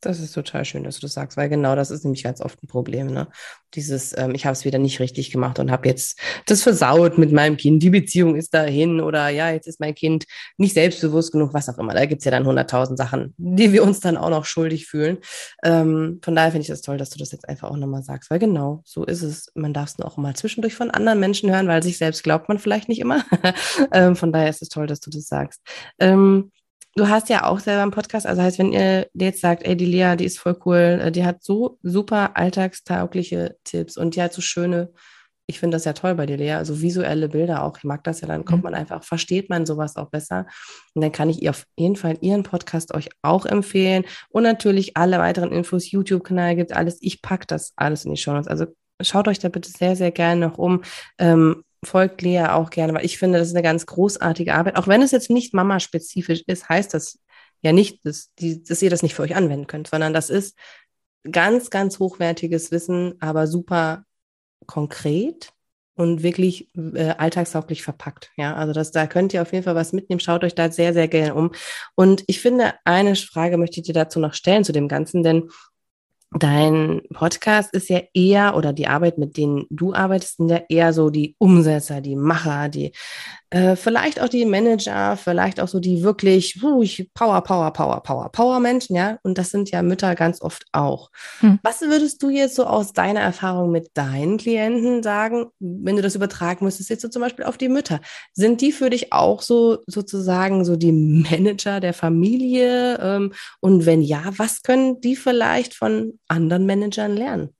Das 0.00 0.20
ist 0.20 0.32
total 0.32 0.64
schön, 0.66 0.84
dass 0.84 0.96
du 0.96 1.02
das 1.02 1.14
sagst, 1.14 1.38
weil 1.38 1.48
genau 1.48 1.74
das 1.74 1.90
ist 1.90 2.04
nämlich 2.04 2.22
ganz 2.22 2.42
oft 2.42 2.62
ein 2.62 2.66
Problem. 2.66 3.06
Ne? 3.06 3.28
Dieses, 3.74 4.16
ähm, 4.16 4.34
ich 4.34 4.44
habe 4.44 4.52
es 4.52 4.66
wieder 4.66 4.78
nicht 4.78 5.00
richtig 5.00 5.30
gemacht 5.30 5.58
und 5.58 5.70
habe 5.70 5.88
jetzt 5.88 6.20
das 6.44 6.62
versaut 6.62 7.16
mit 7.16 7.32
meinem 7.32 7.56
Kind, 7.56 7.82
die 7.82 7.90
Beziehung 7.90 8.36
ist 8.36 8.52
dahin 8.52 9.00
oder 9.00 9.30
ja, 9.30 9.50
jetzt 9.50 9.66
ist 9.66 9.80
mein 9.80 9.94
Kind 9.94 10.26
nicht 10.58 10.74
selbstbewusst 10.74 11.32
genug, 11.32 11.54
was 11.54 11.68
auch 11.70 11.78
immer. 11.78 11.94
Da 11.94 12.04
gibt 12.04 12.20
es 12.20 12.26
ja 12.26 12.30
dann 12.30 12.46
hunderttausend 12.46 12.98
Sachen, 12.98 13.34
die 13.38 13.72
wir 13.72 13.82
uns 13.82 14.00
dann 14.00 14.18
auch 14.18 14.28
noch 14.28 14.44
schuldig 14.44 14.86
fühlen. 14.86 15.18
Ähm, 15.64 16.20
von 16.22 16.36
daher 16.36 16.50
finde 16.50 16.62
ich 16.62 16.68
das 16.68 16.82
toll, 16.82 16.98
dass 16.98 17.10
du 17.10 17.18
das 17.18 17.32
jetzt 17.32 17.48
einfach 17.48 17.70
auch 17.70 17.76
nochmal 17.76 18.02
sagst, 18.02 18.30
weil 18.30 18.38
genau, 18.38 18.82
so 18.84 19.04
ist 19.04 19.22
es. 19.22 19.50
Man 19.54 19.72
darf 19.72 19.88
es 19.88 19.98
nur 19.98 20.06
auch 20.06 20.18
mal 20.18 20.36
zwischendurch 20.36 20.74
von 20.74 20.90
anderen 20.90 21.20
Menschen 21.20 21.50
hören, 21.50 21.68
weil 21.68 21.82
sich 21.82 21.96
selbst 21.96 22.22
glaubt 22.22 22.48
man 22.48 22.58
vielleicht 22.58 22.88
nicht 22.88 23.00
immer. 23.00 23.24
ähm, 23.92 24.14
von 24.14 24.30
daher 24.30 24.50
ist 24.50 24.60
es 24.60 24.68
toll, 24.68 24.86
dass 24.86 25.00
du 25.00 25.08
das 25.08 25.26
sagst. 25.26 25.62
Ähm, 25.98 26.52
du 26.96 27.08
hast 27.08 27.28
ja 27.28 27.44
auch 27.44 27.60
selber 27.60 27.82
einen 27.82 27.90
Podcast, 27.92 28.26
also 28.26 28.42
heißt, 28.42 28.58
wenn 28.58 28.72
ihr 28.72 29.08
jetzt 29.14 29.40
sagt, 29.40 29.64
ey, 29.64 29.76
die 29.76 29.86
Lea, 29.86 30.16
die 30.16 30.24
ist 30.24 30.38
voll 30.38 30.58
cool, 30.64 31.00
äh, 31.02 31.12
die 31.12 31.24
hat 31.24 31.42
so 31.42 31.78
super 31.82 32.36
alltagstaugliche 32.36 33.56
Tipps 33.64 33.96
und 33.96 34.16
die 34.16 34.22
hat 34.22 34.32
so 34.32 34.42
schöne 34.42 34.90
ich 35.48 35.60
finde 35.60 35.76
das 35.76 35.84
ja 35.84 35.92
toll 35.92 36.14
bei 36.16 36.26
dir, 36.26 36.36
Lea, 36.36 36.52
also 36.52 36.82
visuelle 36.82 37.28
Bilder 37.28 37.62
auch. 37.62 37.78
Ich 37.78 37.84
mag 37.84 38.02
das 38.04 38.20
ja, 38.20 38.28
dann 38.28 38.44
kommt 38.44 38.64
mhm. 38.64 38.70
man 38.70 38.74
einfach, 38.74 39.04
versteht 39.04 39.48
man 39.48 39.64
sowas 39.64 39.96
auch 39.96 40.10
besser. 40.10 40.46
Und 40.94 41.02
dann 41.02 41.12
kann 41.12 41.30
ich 41.30 41.42
ihr 41.42 41.50
auf 41.50 41.64
jeden 41.76 41.96
Fall 41.96 42.18
ihren 42.20 42.42
Podcast 42.42 42.92
euch 42.94 43.08
auch 43.22 43.46
empfehlen. 43.46 44.04
Und 44.28 44.42
natürlich 44.42 44.96
alle 44.96 45.18
weiteren 45.18 45.52
Infos, 45.52 45.90
YouTube-Kanal 45.90 46.56
gibt 46.56 46.72
alles. 46.72 46.98
Ich 47.00 47.22
packe 47.22 47.46
das 47.46 47.72
alles 47.76 48.04
in 48.04 48.12
die 48.12 48.20
Show 48.20 48.32
Notes. 48.32 48.48
Also 48.48 48.66
schaut 49.00 49.28
euch 49.28 49.38
da 49.38 49.48
bitte 49.48 49.70
sehr, 49.70 49.94
sehr 49.94 50.10
gerne 50.10 50.48
noch 50.48 50.58
um. 50.58 50.82
Ähm, 51.18 51.62
folgt 51.84 52.22
Lea 52.22 52.46
auch 52.48 52.70
gerne, 52.70 52.94
weil 52.94 53.04
ich 53.04 53.18
finde, 53.18 53.38
das 53.38 53.48
ist 53.48 53.54
eine 53.54 53.62
ganz 53.62 53.86
großartige 53.86 54.54
Arbeit. 54.54 54.76
Auch 54.76 54.88
wenn 54.88 55.02
es 55.02 55.10
jetzt 55.10 55.30
nicht 55.30 55.54
Mama-spezifisch 55.54 56.42
ist, 56.46 56.68
heißt 56.68 56.94
das 56.94 57.18
ja 57.62 57.72
nicht, 57.72 58.04
dass, 58.04 58.32
die, 58.38 58.62
dass 58.62 58.82
ihr 58.82 58.90
das 58.90 59.02
nicht 59.02 59.14
für 59.14 59.22
euch 59.22 59.36
anwenden 59.36 59.66
könnt, 59.66 59.88
sondern 59.88 60.12
das 60.12 60.30
ist 60.30 60.56
ganz, 61.30 61.70
ganz 61.70 61.98
hochwertiges 61.98 62.70
Wissen, 62.70 63.14
aber 63.20 63.46
super 63.46 64.04
konkret 64.66 65.52
und 65.94 66.22
wirklich 66.22 66.68
äh, 66.76 67.14
alltagstauglich 67.16 67.82
verpackt. 67.82 68.30
Ja, 68.36 68.54
also 68.54 68.72
das, 68.72 68.92
da 68.92 69.06
könnt 69.06 69.32
ihr 69.32 69.42
auf 69.42 69.52
jeden 69.52 69.64
Fall 69.64 69.74
was 69.74 69.92
mitnehmen. 69.92 70.20
Schaut 70.20 70.44
euch 70.44 70.54
da 70.54 70.70
sehr, 70.70 70.92
sehr 70.92 71.08
gerne 71.08 71.34
um. 71.34 71.52
Und 71.94 72.22
ich 72.26 72.40
finde, 72.40 72.74
eine 72.84 73.16
Frage 73.16 73.56
möchte 73.56 73.80
ich 73.80 73.86
dir 73.86 73.94
dazu 73.94 74.20
noch 74.20 74.34
stellen 74.34 74.64
zu 74.64 74.72
dem 74.72 74.88
Ganzen, 74.88 75.22
denn 75.22 75.48
Dein 76.38 77.00
Podcast 77.14 77.72
ist 77.72 77.88
ja 77.88 78.00
eher, 78.12 78.56
oder 78.56 78.74
die 78.74 78.88
Arbeit, 78.88 79.16
mit 79.16 79.36
denen 79.38 79.64
du 79.70 79.94
arbeitest, 79.94 80.36
sind 80.36 80.50
ja 80.50 80.60
eher 80.68 80.92
so 80.92 81.08
die 81.08 81.34
Umsetzer, 81.38 82.02
die 82.02 82.16
Macher, 82.16 82.68
die 82.68 82.92
äh, 83.56 83.74
vielleicht 83.74 84.20
auch 84.20 84.28
die 84.28 84.44
Manager, 84.44 85.16
vielleicht 85.16 85.60
auch 85.60 85.68
so 85.68 85.80
die 85.80 86.02
wirklich 86.02 86.62
uh, 86.62 86.84
Power, 87.14 87.40
Power, 87.40 87.72
Power, 87.72 88.02
Power, 88.02 88.30
Power 88.30 88.60
Menschen, 88.60 88.96
ja. 88.96 89.18
Und 89.22 89.38
das 89.38 89.50
sind 89.50 89.70
ja 89.70 89.80
Mütter 89.82 90.14
ganz 90.14 90.42
oft 90.42 90.66
auch. 90.72 91.10
Hm. 91.40 91.58
Was 91.62 91.80
würdest 91.80 92.22
du 92.22 92.28
jetzt 92.28 92.54
so 92.54 92.66
aus 92.66 92.92
deiner 92.92 93.20
Erfahrung 93.20 93.70
mit 93.70 93.88
deinen 93.94 94.36
Klienten 94.36 95.02
sagen, 95.02 95.46
wenn 95.58 95.96
du 95.96 96.02
das 96.02 96.14
übertragen 96.14 96.66
müsstest, 96.66 96.90
jetzt 96.90 97.00
so 97.00 97.08
zum 97.08 97.22
Beispiel 97.22 97.46
auf 97.46 97.56
die 97.56 97.70
Mütter? 97.70 98.00
Sind 98.34 98.60
die 98.60 98.72
für 98.72 98.90
dich 98.90 99.14
auch 99.14 99.40
so 99.40 99.78
sozusagen 99.86 100.66
so 100.66 100.76
die 100.76 100.92
Manager 100.92 101.80
der 101.80 101.94
Familie? 101.94 102.98
Ähm, 103.00 103.32
und 103.60 103.86
wenn 103.86 104.02
ja, 104.02 104.22
was 104.36 104.62
können 104.62 105.00
die 105.00 105.16
vielleicht 105.16 105.72
von 105.72 106.18
anderen 106.28 106.66
Managern 106.66 107.16
lernen? 107.16 107.54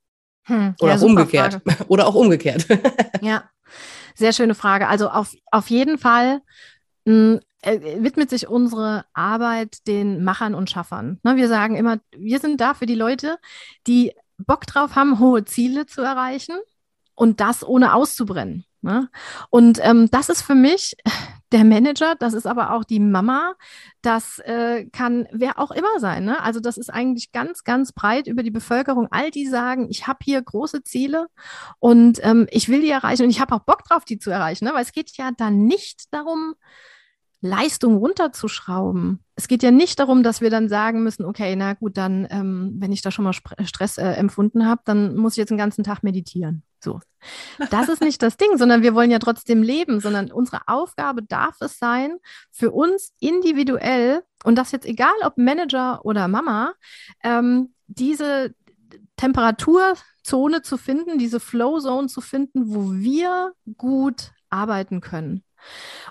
Hm, 0.44 0.74
Oder 0.78 0.96
ja, 0.96 1.00
umgekehrt. 1.00 1.60
Oder 1.88 2.06
auch 2.06 2.14
umgekehrt. 2.14 2.66
ja, 3.22 3.44
sehr 4.16 4.32
schöne 4.32 4.54
Frage. 4.54 4.88
Also 4.88 5.08
auf, 5.08 5.34
auf 5.50 5.70
jeden 5.70 5.98
Fall 5.98 6.40
mh, 7.04 7.12
hm, 7.12 7.40
äh, 7.62 8.02
widmet 8.02 8.30
sich 8.30 8.48
unsere 8.48 9.04
Arbeit 9.12 9.86
den 9.86 10.24
Machern 10.24 10.54
und 10.54 10.70
Schaffern. 10.70 11.18
Ne, 11.22 11.36
wir 11.36 11.48
sagen 11.48 11.76
immer, 11.76 11.98
wir 12.16 12.38
sind 12.38 12.60
da 12.60 12.74
für 12.74 12.86
die 12.86 12.94
Leute, 12.94 13.38
die 13.86 14.12
Bock 14.38 14.66
drauf 14.66 14.94
haben, 14.96 15.18
hohe 15.18 15.44
Ziele 15.44 15.86
zu 15.86 16.02
erreichen 16.02 16.56
und 17.14 17.40
das 17.40 17.66
ohne 17.66 17.94
auszubrennen. 17.94 18.64
Ne? 18.86 19.10
Und 19.50 19.80
ähm, 19.82 20.08
das 20.10 20.28
ist 20.28 20.42
für 20.42 20.54
mich 20.54 20.96
der 21.52 21.64
Manager, 21.64 22.14
das 22.18 22.34
ist 22.34 22.46
aber 22.46 22.72
auch 22.72 22.84
die 22.84 23.00
Mama, 23.00 23.54
das 24.00 24.38
äh, 24.40 24.86
kann 24.86 25.26
wer 25.32 25.58
auch 25.58 25.70
immer 25.70 25.98
sein. 25.98 26.24
Ne? 26.24 26.42
Also 26.42 26.60
das 26.60 26.78
ist 26.78 26.90
eigentlich 26.90 27.32
ganz, 27.32 27.64
ganz 27.64 27.92
breit 27.92 28.26
über 28.26 28.42
die 28.42 28.50
Bevölkerung. 28.50 29.08
All 29.10 29.30
die 29.30 29.46
sagen, 29.46 29.88
ich 29.90 30.06
habe 30.06 30.20
hier 30.22 30.40
große 30.40 30.82
Ziele 30.82 31.26
und 31.78 32.20
ähm, 32.22 32.46
ich 32.50 32.68
will 32.68 32.80
die 32.80 32.90
erreichen 32.90 33.24
und 33.24 33.30
ich 33.30 33.40
habe 33.40 33.54
auch 33.54 33.60
Bock 33.60 33.84
drauf, 33.84 34.04
die 34.04 34.18
zu 34.18 34.30
erreichen. 34.30 34.64
Ne? 34.64 34.72
Weil 34.72 34.82
es 34.82 34.92
geht 34.92 35.16
ja 35.16 35.30
dann 35.36 35.64
nicht 35.66 36.12
darum, 36.14 36.54
Leistung 37.40 37.96
runterzuschrauben. 37.96 39.20
Es 39.34 39.48
geht 39.48 39.62
ja 39.62 39.70
nicht 39.70 39.98
darum, 39.98 40.22
dass 40.22 40.40
wir 40.40 40.50
dann 40.50 40.68
sagen 40.68 41.02
müssen, 41.02 41.24
okay, 41.24 41.54
na 41.56 41.74
gut, 41.74 41.96
dann, 41.96 42.26
ähm, 42.30 42.74
wenn 42.78 42.92
ich 42.92 43.02
da 43.02 43.10
schon 43.10 43.24
mal 43.24 43.32
Stress 43.32 43.98
äh, 43.98 44.12
empfunden 44.12 44.66
habe, 44.66 44.82
dann 44.84 45.16
muss 45.16 45.34
ich 45.34 45.38
jetzt 45.38 45.50
den 45.50 45.58
ganzen 45.58 45.84
Tag 45.84 46.02
meditieren. 46.02 46.62
So. 46.86 47.00
Das 47.70 47.88
ist 47.88 48.00
nicht 48.00 48.22
das 48.22 48.36
Ding, 48.36 48.56
sondern 48.56 48.82
wir 48.82 48.94
wollen 48.94 49.10
ja 49.10 49.18
trotzdem 49.18 49.60
leben, 49.60 49.98
sondern 49.98 50.30
unsere 50.30 50.60
Aufgabe 50.68 51.24
darf 51.24 51.60
es 51.60 51.80
sein, 51.80 52.18
für 52.52 52.70
uns 52.70 53.12
individuell, 53.18 54.22
und 54.44 54.54
das 54.54 54.70
jetzt 54.70 54.86
egal 54.86 55.14
ob 55.24 55.36
Manager 55.36 56.04
oder 56.04 56.28
Mama, 56.28 56.74
ähm, 57.24 57.74
diese 57.88 58.54
Temperaturzone 59.16 60.62
zu 60.62 60.76
finden, 60.76 61.18
diese 61.18 61.40
Flow 61.40 61.80
Zone 61.80 62.06
zu 62.06 62.20
finden, 62.20 62.72
wo 62.72 62.92
wir 62.92 63.52
gut 63.76 64.30
arbeiten 64.48 65.00
können. 65.00 65.42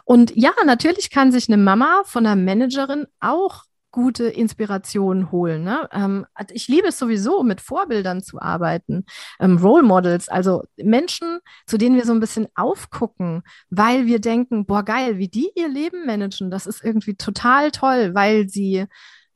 Und 0.03 0.35
ja, 0.35 0.51
natürlich 0.65 1.09
kann 1.09 1.31
sich 1.31 1.47
eine 1.47 1.57
Mama 1.57 2.03
von 2.03 2.25
einer 2.25 2.35
Managerin 2.35 3.07
auch 3.21 3.63
gute 3.95 4.25
Inspiration 4.25 5.31
holen. 5.31 5.63
Ne? 5.63 5.87
Ähm, 5.93 6.25
also 6.33 6.53
ich 6.53 6.67
liebe 6.67 6.89
es 6.89 6.99
sowieso, 6.99 7.43
mit 7.43 7.61
Vorbildern 7.61 8.21
zu 8.21 8.41
arbeiten, 8.41 9.05
ähm, 9.39 9.57
Role 9.57 9.83
Models, 9.83 10.27
also 10.27 10.63
Menschen, 10.75 11.39
zu 11.65 11.77
denen 11.77 11.95
wir 11.95 12.03
so 12.03 12.11
ein 12.11 12.19
bisschen 12.19 12.47
aufgucken, 12.55 13.41
weil 13.69 14.05
wir 14.05 14.19
denken, 14.19 14.65
boah, 14.65 14.83
geil, 14.83 15.17
wie 15.17 15.29
die 15.29 15.49
ihr 15.55 15.69
Leben 15.69 16.05
managen, 16.05 16.51
das 16.51 16.67
ist 16.67 16.83
irgendwie 16.83 17.15
total 17.15 17.71
toll, 17.71 18.13
weil 18.13 18.49
sie 18.49 18.85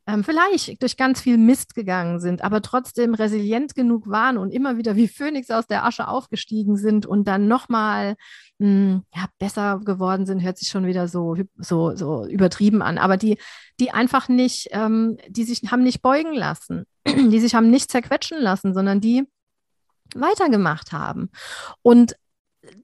ähm, 0.09 0.23
vielleicht 0.23 0.81
durch 0.81 0.97
ganz 0.97 1.21
viel 1.21 1.37
Mist 1.37 1.75
gegangen 1.75 2.19
sind, 2.19 2.43
aber 2.43 2.61
trotzdem 2.61 3.13
resilient 3.13 3.75
genug 3.75 4.09
waren 4.09 4.37
und 4.37 4.51
immer 4.51 4.77
wieder 4.77 4.95
wie 4.95 5.07
Phönix 5.07 5.51
aus 5.51 5.67
der 5.67 5.85
Asche 5.85 6.07
aufgestiegen 6.07 6.77
sind 6.77 7.05
und 7.05 7.27
dann 7.27 7.47
nochmal 7.47 8.15
hm, 8.59 9.03
ja, 9.13 9.25
besser 9.37 9.79
geworden 9.85 10.25
sind, 10.25 10.41
hört 10.41 10.57
sich 10.57 10.69
schon 10.69 10.87
wieder 10.87 11.07
so, 11.07 11.35
so, 11.57 11.95
so 11.95 12.25
übertrieben 12.25 12.81
an. 12.81 12.97
Aber 12.97 13.17
die, 13.17 13.37
die 13.79 13.91
einfach 13.91 14.29
nicht, 14.29 14.69
ähm, 14.71 15.17
die 15.27 15.43
sich 15.43 15.71
haben 15.71 15.83
nicht 15.83 16.01
beugen 16.01 16.33
lassen, 16.33 16.85
die 17.07 17.39
sich 17.39 17.53
haben 17.53 17.69
nicht 17.69 17.91
zerquetschen 17.91 18.41
lassen, 18.41 18.73
sondern 18.73 19.01
die 19.01 19.27
weitergemacht 20.15 20.91
haben. 20.91 21.29
Und 21.83 22.15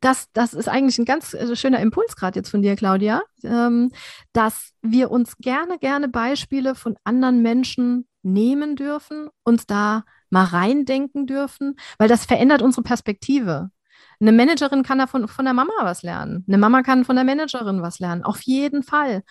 das, 0.02 0.32
das 0.34 0.54
ist 0.54 0.70
eigentlich 0.70 0.98
ein 0.98 1.06
ganz 1.06 1.34
äh, 1.34 1.56
schöner 1.56 1.80
Impuls 1.80 2.16
gerade 2.16 2.40
jetzt 2.40 2.50
von 2.50 2.62
dir, 2.62 2.76
Claudia, 2.76 3.22
ähm, 3.44 3.92
dass 4.34 4.72
wir 4.82 5.12
uns 5.12 5.38
gerne, 5.38 5.78
gerne 5.80 6.08
Beispiele 6.08 6.76
von 6.76 6.96
anderen 7.04 7.42
Menschen 7.42 8.08
nehmen 8.24 8.76
dürfen, 8.76 9.30
uns 9.44 9.68
da 9.68 10.04
mal 10.30 10.46
reindenken 10.46 11.28
dürfen, 11.28 11.76
weil 11.98 12.08
das 12.08 12.26
verändert 12.26 12.62
unsere 12.62 12.84
Perspektive. 12.84 13.70
Eine 14.20 14.32
Managerin 14.32 14.84
kann 14.84 14.98
da 14.98 15.08
von, 15.08 15.28
von 15.28 15.46
der 15.46 15.54
Mama 15.54 15.74
was 15.82 16.02
lernen. 16.02 16.46
Eine 16.48 16.58
Mama 16.58 16.82
kann 16.84 17.06
von 17.06 17.16
der 17.16 17.26
Managerin 17.26 17.82
was 17.82 18.00
lernen. 18.00 18.24
Auf 18.24 18.42
jeden 18.42 18.82
Fall 18.82 19.24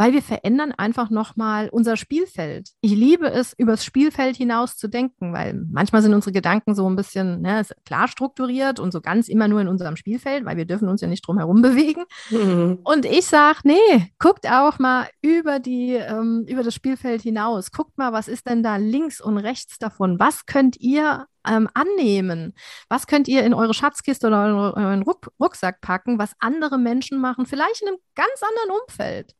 weil 0.00 0.14
wir 0.14 0.22
verändern 0.22 0.72
einfach 0.72 1.10
nochmal 1.10 1.68
unser 1.68 1.98
Spielfeld. 1.98 2.70
Ich 2.80 2.92
liebe 2.92 3.30
es, 3.30 3.52
übers 3.58 3.84
Spielfeld 3.84 4.34
hinaus 4.34 4.78
zu 4.78 4.88
denken, 4.88 5.34
weil 5.34 5.62
manchmal 5.70 6.00
sind 6.00 6.14
unsere 6.14 6.32
Gedanken 6.32 6.74
so 6.74 6.88
ein 6.88 6.96
bisschen 6.96 7.42
ne, 7.42 7.66
klar 7.84 8.08
strukturiert 8.08 8.80
und 8.80 8.92
so 8.92 9.02
ganz 9.02 9.28
immer 9.28 9.46
nur 9.46 9.60
in 9.60 9.68
unserem 9.68 9.96
Spielfeld, 9.96 10.46
weil 10.46 10.56
wir 10.56 10.64
dürfen 10.64 10.88
uns 10.88 11.02
ja 11.02 11.06
nicht 11.06 11.26
drum 11.26 11.36
herum 11.36 11.60
bewegen. 11.60 12.04
Mhm. 12.30 12.78
Und 12.82 13.04
ich 13.04 13.26
sage, 13.26 13.58
nee, 13.64 14.10
guckt 14.18 14.50
auch 14.50 14.78
mal 14.78 15.06
über, 15.20 15.58
die, 15.58 15.96
ähm, 15.96 16.46
über 16.48 16.62
das 16.62 16.74
Spielfeld 16.74 17.20
hinaus. 17.20 17.70
Guckt 17.70 17.98
mal, 17.98 18.14
was 18.14 18.26
ist 18.26 18.48
denn 18.48 18.62
da 18.62 18.76
links 18.76 19.20
und 19.20 19.36
rechts 19.36 19.78
davon? 19.78 20.18
Was 20.18 20.46
könnt 20.46 20.80
ihr 20.80 21.26
ähm, 21.46 21.68
annehmen? 21.74 22.54
Was 22.88 23.06
könnt 23.06 23.28
ihr 23.28 23.44
in 23.44 23.52
eure 23.52 23.74
Schatzkiste 23.74 24.28
oder 24.28 24.74
euren 24.74 25.02
Ruck 25.02 25.30
Rucksack 25.38 25.82
packen, 25.82 26.18
was 26.18 26.32
andere 26.38 26.78
Menschen 26.78 27.20
machen, 27.20 27.44
vielleicht 27.44 27.82
in 27.82 27.88
einem 27.88 27.98
ganz 28.14 28.40
anderen 28.42 28.80
Umfeld? 28.80 29.34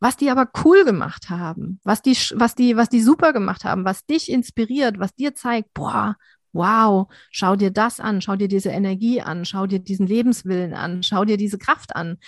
Was 0.00 0.16
die 0.16 0.30
aber 0.30 0.50
cool 0.64 0.84
gemacht 0.84 1.30
haben, 1.30 1.80
was 1.84 2.02
die, 2.02 2.16
was 2.34 2.54
die, 2.54 2.76
was 2.76 2.88
die 2.88 3.00
super 3.00 3.32
gemacht 3.32 3.64
haben, 3.64 3.84
was 3.84 4.04
dich 4.06 4.30
inspiriert, 4.30 4.98
was 4.98 5.14
dir 5.14 5.34
zeigt, 5.34 5.72
boah, 5.74 6.16
wow, 6.52 7.08
schau 7.30 7.56
dir 7.56 7.70
das 7.70 8.00
an, 8.00 8.20
schau 8.20 8.36
dir 8.36 8.48
diese 8.48 8.70
Energie 8.70 9.20
an, 9.20 9.44
schau 9.44 9.66
dir 9.66 9.78
diesen 9.78 10.06
Lebenswillen 10.06 10.74
an, 10.74 11.02
schau 11.02 11.24
dir 11.24 11.36
diese 11.36 11.58
Kraft 11.58 11.96
an 11.96 12.18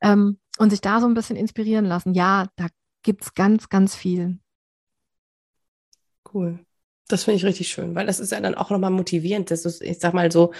ähm, 0.00 0.38
und 0.58 0.70
sich 0.70 0.80
da 0.80 1.00
so 1.00 1.06
ein 1.06 1.14
bisschen 1.14 1.36
inspirieren 1.36 1.84
lassen. 1.84 2.14
Ja, 2.14 2.46
da 2.56 2.66
gibt 3.02 3.22
es 3.22 3.34
ganz, 3.34 3.68
ganz 3.68 3.94
viel. 3.94 4.38
Cool. 6.32 6.58
Das 7.08 7.24
finde 7.24 7.36
ich 7.36 7.44
richtig 7.44 7.68
schön, 7.68 7.94
weil 7.94 8.06
das 8.06 8.20
ist 8.20 8.32
ja 8.32 8.40
dann 8.40 8.54
auch 8.54 8.70
nochmal 8.70 8.90
motivierend. 8.90 9.50
Das 9.50 9.64
ist, 9.64 9.80
ich 9.80 9.98
sag 9.98 10.12
mal 10.12 10.30
so, 10.30 10.52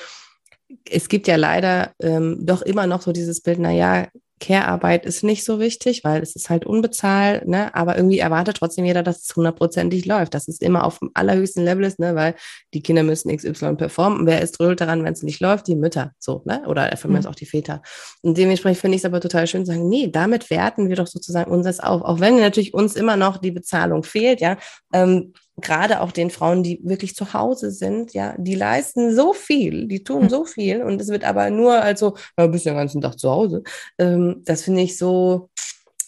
es 0.88 1.08
gibt 1.08 1.28
ja 1.28 1.36
leider 1.36 1.92
ähm, 2.00 2.38
doch 2.40 2.62
immer 2.62 2.86
noch 2.86 3.02
so 3.02 3.12
dieses 3.12 3.42
Bild, 3.42 3.58
naja, 3.58 4.08
Care-Arbeit 4.38 5.04
ist 5.04 5.24
nicht 5.24 5.44
so 5.44 5.60
wichtig, 5.60 6.04
weil 6.04 6.22
es 6.22 6.36
ist 6.36 6.50
halt 6.50 6.66
unbezahlt, 6.66 7.46
ne? 7.46 7.74
aber 7.74 7.96
irgendwie 7.96 8.18
erwartet 8.18 8.56
trotzdem 8.58 8.84
jeder, 8.84 9.02
dass 9.02 9.22
es 9.22 9.36
hundertprozentig 9.36 10.06
läuft, 10.06 10.34
dass 10.34 10.48
es 10.48 10.60
immer 10.60 10.84
auf 10.84 10.98
dem 10.98 11.10
allerhöchsten 11.14 11.64
Level 11.64 11.84
ist, 11.84 11.98
ne? 11.98 12.14
weil 12.14 12.34
die 12.74 12.82
Kinder 12.82 13.02
müssen 13.02 13.34
XY 13.34 13.76
performen. 13.76 14.26
Wer 14.26 14.40
ist 14.40 14.58
dröhlt 14.58 14.80
daran, 14.80 15.04
wenn 15.04 15.12
es 15.12 15.22
nicht 15.22 15.40
läuft? 15.40 15.66
Die 15.66 15.76
Mütter, 15.76 16.12
so, 16.18 16.42
ne? 16.44 16.62
oder 16.66 16.96
von 16.96 17.12
mir 17.12 17.20
mhm. 17.20 17.26
auch 17.26 17.34
die 17.34 17.46
Väter. 17.46 17.82
Und 18.22 18.38
dementsprechend 18.38 18.80
finde 18.80 18.96
ich 18.96 19.02
es 19.02 19.06
aber 19.06 19.20
total 19.20 19.46
schön 19.46 19.64
zu 19.64 19.72
sagen, 19.72 19.88
nee, 19.88 20.08
damit 20.08 20.50
werten 20.50 20.88
wir 20.88 20.96
doch 20.96 21.06
sozusagen 21.06 21.50
unseres 21.50 21.80
auf, 21.80 22.02
auch 22.02 22.20
wenn 22.20 22.36
natürlich 22.36 22.74
uns 22.74 22.96
immer 22.96 23.16
noch 23.16 23.38
die 23.38 23.52
Bezahlung 23.52 24.02
fehlt, 24.02 24.40
ja, 24.40 24.56
ähm, 24.92 25.32
gerade 25.60 26.00
auch 26.00 26.12
den 26.12 26.30
Frauen, 26.30 26.62
die 26.62 26.80
wirklich 26.82 27.14
zu 27.14 27.32
Hause 27.32 27.70
sind, 27.70 28.14
ja, 28.14 28.34
die 28.38 28.54
leisten 28.54 29.14
so 29.14 29.32
viel, 29.32 29.88
die 29.88 30.04
tun 30.04 30.22
hm. 30.22 30.28
so 30.28 30.44
viel 30.44 30.82
und 30.82 31.00
es 31.00 31.08
wird 31.08 31.24
aber 31.24 31.50
nur 31.50 31.74
also, 31.80 32.16
ja, 32.36 32.46
bist 32.46 32.64
ja 32.64 32.72
den 32.72 32.78
ganzen 32.78 33.00
Tag 33.00 33.18
zu 33.18 33.30
Hause. 33.30 33.62
Ähm, 33.98 34.42
das 34.44 34.62
finde 34.62 34.82
ich 34.82 34.96
so, 34.98 35.50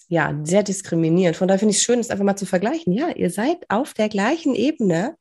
ja, 0.08 0.36
sehr 0.42 0.64
diskriminierend. 0.64 1.36
Von 1.36 1.46
daher 1.46 1.60
finde 1.60 1.70
ich 1.70 1.78
es 1.78 1.84
schön, 1.84 2.00
es 2.00 2.10
einfach 2.10 2.24
mal 2.24 2.36
zu 2.36 2.46
vergleichen. 2.46 2.92
Ja, 2.92 3.10
ihr 3.10 3.30
seid 3.30 3.58
auf 3.68 3.94
der 3.94 4.08
gleichen 4.08 4.56
Ebene 4.56 5.14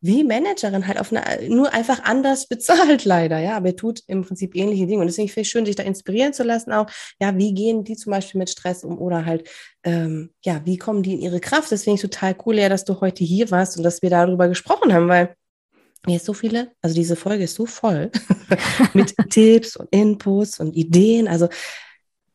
wie 0.00 0.24
Managerin 0.24 0.86
halt 0.86 0.98
auf 0.98 1.12
eine, 1.12 1.48
nur 1.48 1.72
einfach 1.72 2.02
anders 2.04 2.46
bezahlt 2.48 3.04
leider, 3.04 3.38
ja, 3.38 3.56
aber 3.56 3.68
er 3.68 3.76
tut 3.76 4.02
im 4.06 4.22
Prinzip 4.22 4.56
ähnliche 4.56 4.86
Dinge. 4.86 5.00
Und 5.00 5.06
deswegen 5.06 5.28
finde 5.28 5.42
ich 5.42 5.50
schön, 5.50 5.66
sich 5.66 5.76
da 5.76 5.82
inspirieren 5.82 6.32
zu 6.32 6.42
lassen 6.42 6.72
auch, 6.72 6.90
ja, 7.20 7.36
wie 7.36 7.54
gehen 7.54 7.84
die 7.84 7.96
zum 7.96 8.12
Beispiel 8.12 8.38
mit 8.38 8.50
Stress 8.50 8.84
um 8.84 8.98
oder 8.98 9.24
halt, 9.26 9.48
ähm, 9.84 10.30
ja, 10.44 10.60
wie 10.64 10.78
kommen 10.78 11.02
die 11.02 11.14
in 11.14 11.20
ihre 11.20 11.40
Kraft, 11.40 11.68
finde 11.68 11.94
ich 11.94 12.00
total 12.00 12.34
cool, 12.46 12.58
ja, 12.58 12.68
dass 12.68 12.84
du 12.84 13.00
heute 13.00 13.24
hier 13.24 13.50
warst 13.50 13.76
und 13.76 13.82
dass 13.82 14.02
wir 14.02 14.10
darüber 14.10 14.48
gesprochen 14.48 14.92
haben, 14.92 15.08
weil 15.08 15.34
hier 16.06 16.16
ist 16.16 16.24
so 16.24 16.32
viele, 16.32 16.72
also 16.80 16.94
diese 16.94 17.16
Folge 17.16 17.44
ist 17.44 17.54
so 17.54 17.66
voll 17.66 18.10
mit 18.94 19.14
Tipps 19.30 19.76
und 19.76 19.88
Inputs 19.90 20.58
und 20.58 20.74
Ideen, 20.74 21.28
also 21.28 21.48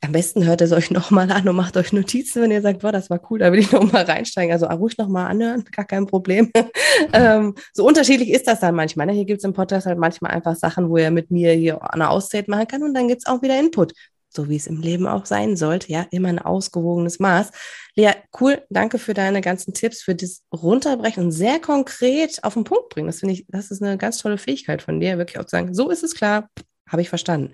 am 0.05 0.11
besten 0.11 0.45
hört 0.45 0.61
es 0.61 0.71
euch 0.71 0.91
nochmal 0.91 1.31
an 1.31 1.47
und 1.47 1.55
macht 1.55 1.77
euch 1.77 1.91
Notizen, 1.91 2.41
wenn 2.41 2.51
ihr 2.51 2.61
sagt, 2.61 2.81
boah, 2.81 2.91
das 2.91 3.09
war 3.09 3.19
cool, 3.29 3.39
da 3.39 3.51
will 3.51 3.59
ich 3.59 3.71
nochmal 3.71 4.03
reinsteigen. 4.03 4.53
Also 4.53 4.67
ruhig 4.67 4.97
nochmal 4.97 5.27
anhören, 5.27 5.63
gar 5.71 5.85
kein 5.85 6.05
Problem. 6.05 6.51
ähm, 7.13 7.55
so 7.73 7.85
unterschiedlich 7.85 8.29
ist 8.29 8.47
das 8.47 8.59
dann 8.59 8.75
manchmal. 8.75 9.07
Ne? 9.07 9.13
Hier 9.13 9.25
gibt 9.25 9.39
es 9.39 9.43
im 9.43 9.53
Podcast 9.53 9.87
halt 9.87 9.97
manchmal 9.97 10.31
einfach 10.31 10.55
Sachen, 10.55 10.89
wo 10.89 10.97
ihr 10.97 11.11
mit 11.11 11.31
mir 11.31 11.53
hier 11.53 11.81
eine 11.93 12.09
Auszeit 12.09 12.47
machen 12.47 12.67
kann 12.67 12.83
und 12.83 12.93
dann 12.93 13.07
gibt 13.07 13.21
es 13.21 13.25
auch 13.25 13.41
wieder 13.41 13.59
Input. 13.59 13.93
So 14.29 14.49
wie 14.49 14.57
es 14.57 14.67
im 14.67 14.81
Leben 14.81 15.07
auch 15.07 15.25
sein 15.25 15.55
sollte, 15.55 15.91
ja, 15.91 16.05
immer 16.11 16.27
ein 16.27 16.39
ausgewogenes 16.39 17.19
Maß. 17.19 17.51
Lea, 17.95 18.11
cool, 18.41 18.61
danke 18.69 18.99
für 18.99 19.13
deine 19.13 19.39
ganzen 19.39 19.73
Tipps, 19.73 20.01
für 20.01 20.13
das 20.13 20.43
Runterbrechen 20.53 21.23
und 21.23 21.31
sehr 21.31 21.59
konkret 21.59 22.43
auf 22.43 22.53
den 22.53 22.65
Punkt 22.65 22.89
bringen. 22.89 23.07
Das 23.07 23.21
finde 23.21 23.33
ich, 23.33 23.45
das 23.47 23.71
ist 23.71 23.81
eine 23.81 23.97
ganz 23.97 24.17
tolle 24.17 24.37
Fähigkeit 24.37 24.81
von 24.81 24.99
dir, 24.99 25.17
wirklich 25.17 25.39
auch 25.39 25.45
zu 25.45 25.51
sagen, 25.51 25.73
so 25.73 25.89
ist 25.89 26.03
es 26.03 26.13
klar, 26.13 26.49
habe 26.89 27.01
ich 27.01 27.07
verstanden. 27.07 27.53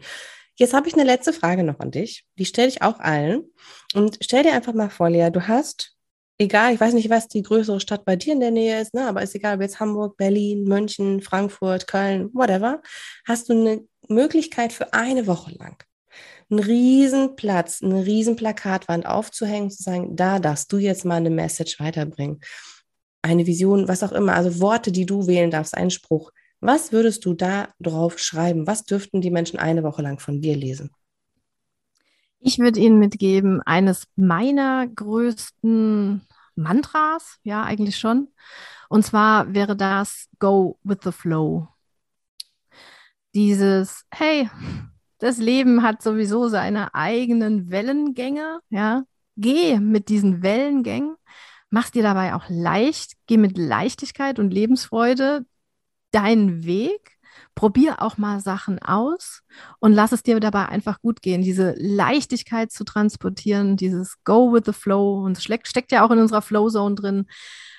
Jetzt 0.56 0.74
habe 0.74 0.88
ich 0.88 0.94
eine 0.94 1.04
letzte 1.04 1.34
Frage 1.34 1.64
noch 1.64 1.80
an 1.80 1.92
dich. 1.92 2.26
Die 2.38 2.46
stelle 2.46 2.68
ich 2.68 2.82
auch 2.82 3.00
allen. 3.00 3.44
Und 3.94 4.20
stell 4.22 4.44
dir 4.44 4.54
einfach 4.54 4.74
mal 4.74 4.90
vor, 4.90 5.10
Lea, 5.10 5.30
du 5.32 5.48
hast, 5.48 5.96
egal, 6.38 6.74
ich 6.74 6.80
weiß 6.80 6.94
nicht, 6.94 7.10
was 7.10 7.28
die 7.28 7.42
größere 7.42 7.80
Stadt 7.80 8.06
bei 8.06 8.16
dir 8.16 8.34
in 8.34 8.40
der 8.40 8.52
Nähe 8.52 8.82
ist, 8.82 8.94
ne, 8.94 9.08
aber 9.08 9.22
ist 9.22 9.36
egal, 9.36 9.56
ob 9.56 9.62
jetzt 9.62 9.80
Hamburg, 9.80 10.18
Berlin, 10.18 10.64
München, 10.64 11.22
Frankfurt, 11.22 11.88
Köln, 11.88 12.30
whatever, 12.34 12.82
hast 13.26 13.50
du 13.50 13.54
eine 13.54 13.82
Möglichkeit 14.08 14.74
für 14.74 14.94
eine 14.94 15.28
Woche 15.28 15.52
lang 15.58 15.84
einen 16.52 16.60
riesen 16.60 17.36
Platz, 17.36 17.82
eine 17.82 18.06
riesen 18.06 18.36
Plakatwand 18.36 19.06
aufzuhängen, 19.06 19.72
zu 19.72 19.82
sagen, 19.82 20.16
da 20.16 20.40
darfst 20.40 20.72
du 20.72 20.78
jetzt 20.78 21.06
mal 21.06 21.16
eine 21.16 21.30
Message 21.30 21.80
weiterbringen. 21.80 22.42
Eine 23.22 23.48
Vision, 23.48 23.88
was 23.88 24.04
auch 24.04 24.12
immer, 24.12 24.34
also 24.34 24.60
Worte, 24.60 24.92
die 24.92 25.06
du 25.06 25.28
wählen 25.28 25.52
darfst, 25.52 25.76
einen 25.76 25.92
Spruch. 25.92 26.32
Was 26.62 26.92
würdest 26.92 27.26
du 27.26 27.34
da 27.34 27.70
drauf 27.80 28.20
schreiben? 28.20 28.68
Was 28.68 28.84
dürften 28.84 29.20
die 29.20 29.32
Menschen 29.32 29.58
eine 29.58 29.84
Woche 29.84 30.04
lang 30.04 30.20
von 30.20 30.42
dir 30.42 30.56
lesen? 30.56 30.92
Ich 32.40 32.60
würde 32.60 32.80
Ihnen 32.80 33.00
mitgeben, 33.00 33.62
eines 33.64 34.08
meiner 34.16 34.88
größten 34.88 36.22
Mantras, 36.56 37.38
ja, 37.44 37.64
eigentlich 37.64 37.98
schon. 37.98 38.30
Und 38.90 39.04
zwar 39.04 39.54
wäre 39.54 39.76
das 39.76 40.28
Go 40.40 40.78
with 40.84 41.00
the 41.04 41.12
Flow. 41.12 41.68
Dieses, 43.34 44.06
hey, 44.12 44.50
das 45.18 45.38
Leben 45.38 45.84
hat 45.84 46.02
sowieso 46.02 46.48
seine 46.48 46.94
eigenen 46.94 47.72
Wellengänge, 47.72 48.60
ja. 48.70 49.04
Geh 49.38 49.80
mit 49.80 50.10
diesen 50.10 50.44
Wellengängen, 50.44 51.16
mach 51.70 51.90
dir 51.90 52.04
dabei 52.04 52.36
auch 52.36 52.44
leicht, 52.50 53.14
geh 53.28 53.38
mit 53.38 53.58
Leichtigkeit 53.58 54.40
und 54.40 54.52
Lebensfreude 54.52 55.46
deinen 56.12 56.66
Weg, 56.66 57.18
probier 57.56 58.02
auch 58.02 58.18
mal 58.18 58.40
Sachen 58.40 58.80
aus 58.80 59.44
und 59.80 59.94
lass 59.94 60.12
es 60.12 60.24
dir 60.24 60.40
dabei 60.40 60.68
einfach 60.68 61.02
gut 61.02 61.22
gehen. 61.22 61.42
Diese 61.42 61.76
Leichtigkeit 61.78 62.72
zu 62.72 62.84
transportieren, 62.84 63.78
dieses 63.78 64.24
Go 64.24 64.54
with 64.54 64.64
the 64.66 64.74
Flow 64.74 65.24
und 65.24 65.38
es 65.38 65.44
steckt 65.44 65.92
ja 65.92 66.06
auch 66.06 66.12
in 66.12 66.20
unserer 66.20 66.42
Flow 66.42 66.70
Zone 66.70 66.96
drin. 66.96 67.26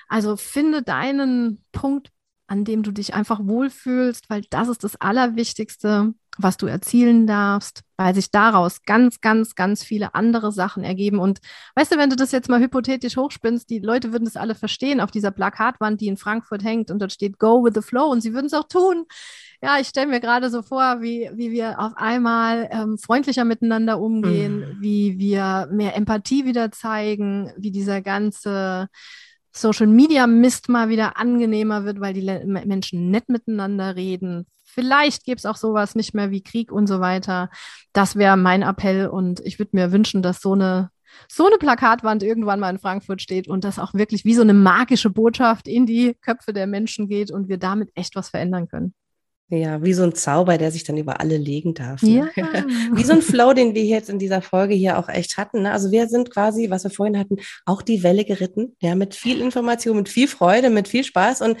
Also 0.07 0.35
finde 0.37 0.83
deinen 0.83 1.63
Punkt, 1.71 2.11
an 2.47 2.65
dem 2.65 2.83
du 2.83 2.91
dich 2.91 3.13
einfach 3.13 3.39
wohlfühlst, 3.43 4.29
weil 4.29 4.43
das 4.49 4.67
ist 4.67 4.83
das 4.83 4.95
Allerwichtigste 4.95 6.13
was 6.37 6.57
du 6.57 6.65
erzielen 6.65 7.27
darfst, 7.27 7.83
weil 7.97 8.15
sich 8.15 8.31
daraus 8.31 8.81
ganz, 8.85 9.21
ganz, 9.21 9.55
ganz 9.55 9.83
viele 9.83 10.15
andere 10.15 10.51
Sachen 10.51 10.83
ergeben. 10.83 11.19
Und 11.19 11.39
weißt 11.75 11.91
du, 11.91 11.97
wenn 11.97 12.09
du 12.09 12.15
das 12.15 12.31
jetzt 12.31 12.49
mal 12.49 12.59
hypothetisch 12.59 13.17
hochspinnst, 13.17 13.69
die 13.69 13.79
Leute 13.79 14.11
würden 14.11 14.25
das 14.25 14.35
alle 14.35 14.55
verstehen 14.55 14.99
auf 14.99 15.11
dieser 15.11 15.31
Plakatwand, 15.31 16.01
die 16.01 16.07
in 16.07 16.17
Frankfurt 16.17 16.63
hängt 16.63 16.89
und 16.89 16.99
dort 16.99 17.11
steht 17.11 17.39
Go 17.39 17.63
with 17.63 17.73
the 17.75 17.81
Flow 17.81 18.05
und 18.05 18.21
sie 18.21 18.33
würden 18.33 18.47
es 18.47 18.53
auch 18.53 18.67
tun. 18.67 19.05
Ja, 19.61 19.79
ich 19.79 19.87
stelle 19.87 20.07
mir 20.07 20.19
gerade 20.19 20.49
so 20.49 20.61
vor, 20.61 21.01
wie, 21.01 21.29
wie 21.35 21.51
wir 21.51 21.79
auf 21.79 21.93
einmal 21.95 22.67
ähm, 22.71 22.97
freundlicher 22.97 23.45
miteinander 23.45 23.99
umgehen, 23.99 24.59
mhm. 24.59 24.81
wie 24.81 25.19
wir 25.19 25.69
mehr 25.71 25.95
Empathie 25.95 26.45
wieder 26.45 26.71
zeigen, 26.71 27.51
wie 27.57 27.71
dieser 27.71 28.01
ganze 28.01 28.89
Social 29.55 29.87
Media 29.87 30.27
Mist 30.27 30.69
mal 30.69 30.89
wieder 30.89 31.17
angenehmer 31.17 31.85
wird, 31.85 31.99
weil 31.99 32.13
die 32.13 32.23
Menschen 32.45 33.11
nett 33.11 33.29
miteinander 33.29 33.95
reden, 33.95 34.47
Vielleicht 34.73 35.25
gäbe 35.25 35.37
es 35.37 35.45
auch 35.45 35.55
sowas 35.55 35.93
nicht 35.93 36.15
mehr 36.15 36.31
wie 36.31 36.41
Krieg 36.41 36.71
und 36.71 36.87
so 36.87 36.99
weiter. 36.99 37.49
Das 37.93 38.15
wäre 38.15 38.37
mein 38.37 38.63
Appell 38.63 39.07
und 39.07 39.39
ich 39.41 39.59
würde 39.59 39.75
mir 39.75 39.91
wünschen, 39.91 40.23
dass 40.23 40.41
so 40.41 40.53
eine 40.53 40.89
so 41.29 41.45
eine 41.45 41.57
Plakatwand 41.57 42.23
irgendwann 42.23 42.59
mal 42.59 42.71
in 42.71 42.79
Frankfurt 42.79 43.21
steht 43.21 43.47
und 43.47 43.63
das 43.63 43.77
auch 43.77 43.93
wirklich 43.93 44.25
wie 44.25 44.33
so 44.33 44.41
eine 44.41 44.55
magische 44.55 45.11
Botschaft 45.11 45.67
in 45.67 45.85
die 45.85 46.15
Köpfe 46.21 46.53
der 46.53 46.65
Menschen 46.65 47.07
geht 47.07 47.31
und 47.31 47.49
wir 47.49 47.59
damit 47.59 47.91
echt 47.93 48.15
was 48.15 48.29
verändern 48.29 48.67
können. 48.67 48.95
Ja, 49.55 49.83
wie 49.83 49.93
so 49.93 50.01
ein 50.01 50.15
Zauber, 50.15 50.57
der 50.57 50.71
sich 50.71 50.83
dann 50.83 50.97
über 50.97 51.19
alle 51.19 51.37
legen 51.37 51.75
darf. 51.75 52.01
Ne? 52.01 52.31
Ja. 52.35 52.45
wie 52.93 53.03
so 53.03 53.13
ein 53.13 53.21
Flow, 53.21 53.53
den 53.53 53.75
wir 53.75 53.83
jetzt 53.83 54.09
in 54.09 54.17
dieser 54.17 54.41
Folge 54.41 54.73
hier 54.73 54.97
auch 54.97 55.09
echt 55.09 55.37
hatten. 55.37 55.61
Ne? 55.61 55.71
Also 55.71 55.91
wir 55.91 56.07
sind 56.07 56.31
quasi, 56.31 56.71
was 56.71 56.83
wir 56.83 56.91
vorhin 56.91 57.19
hatten, 57.19 57.37
auch 57.65 57.83
die 57.83 58.01
Welle 58.01 58.25
geritten, 58.25 58.75
ja, 58.81 58.95
mit 58.95 59.13
viel 59.13 59.41
Information, 59.41 59.97
mit 59.97 60.09
viel 60.09 60.27
Freude, 60.27 60.71
mit 60.71 60.87
viel 60.87 61.03
Spaß 61.03 61.41
und 61.41 61.57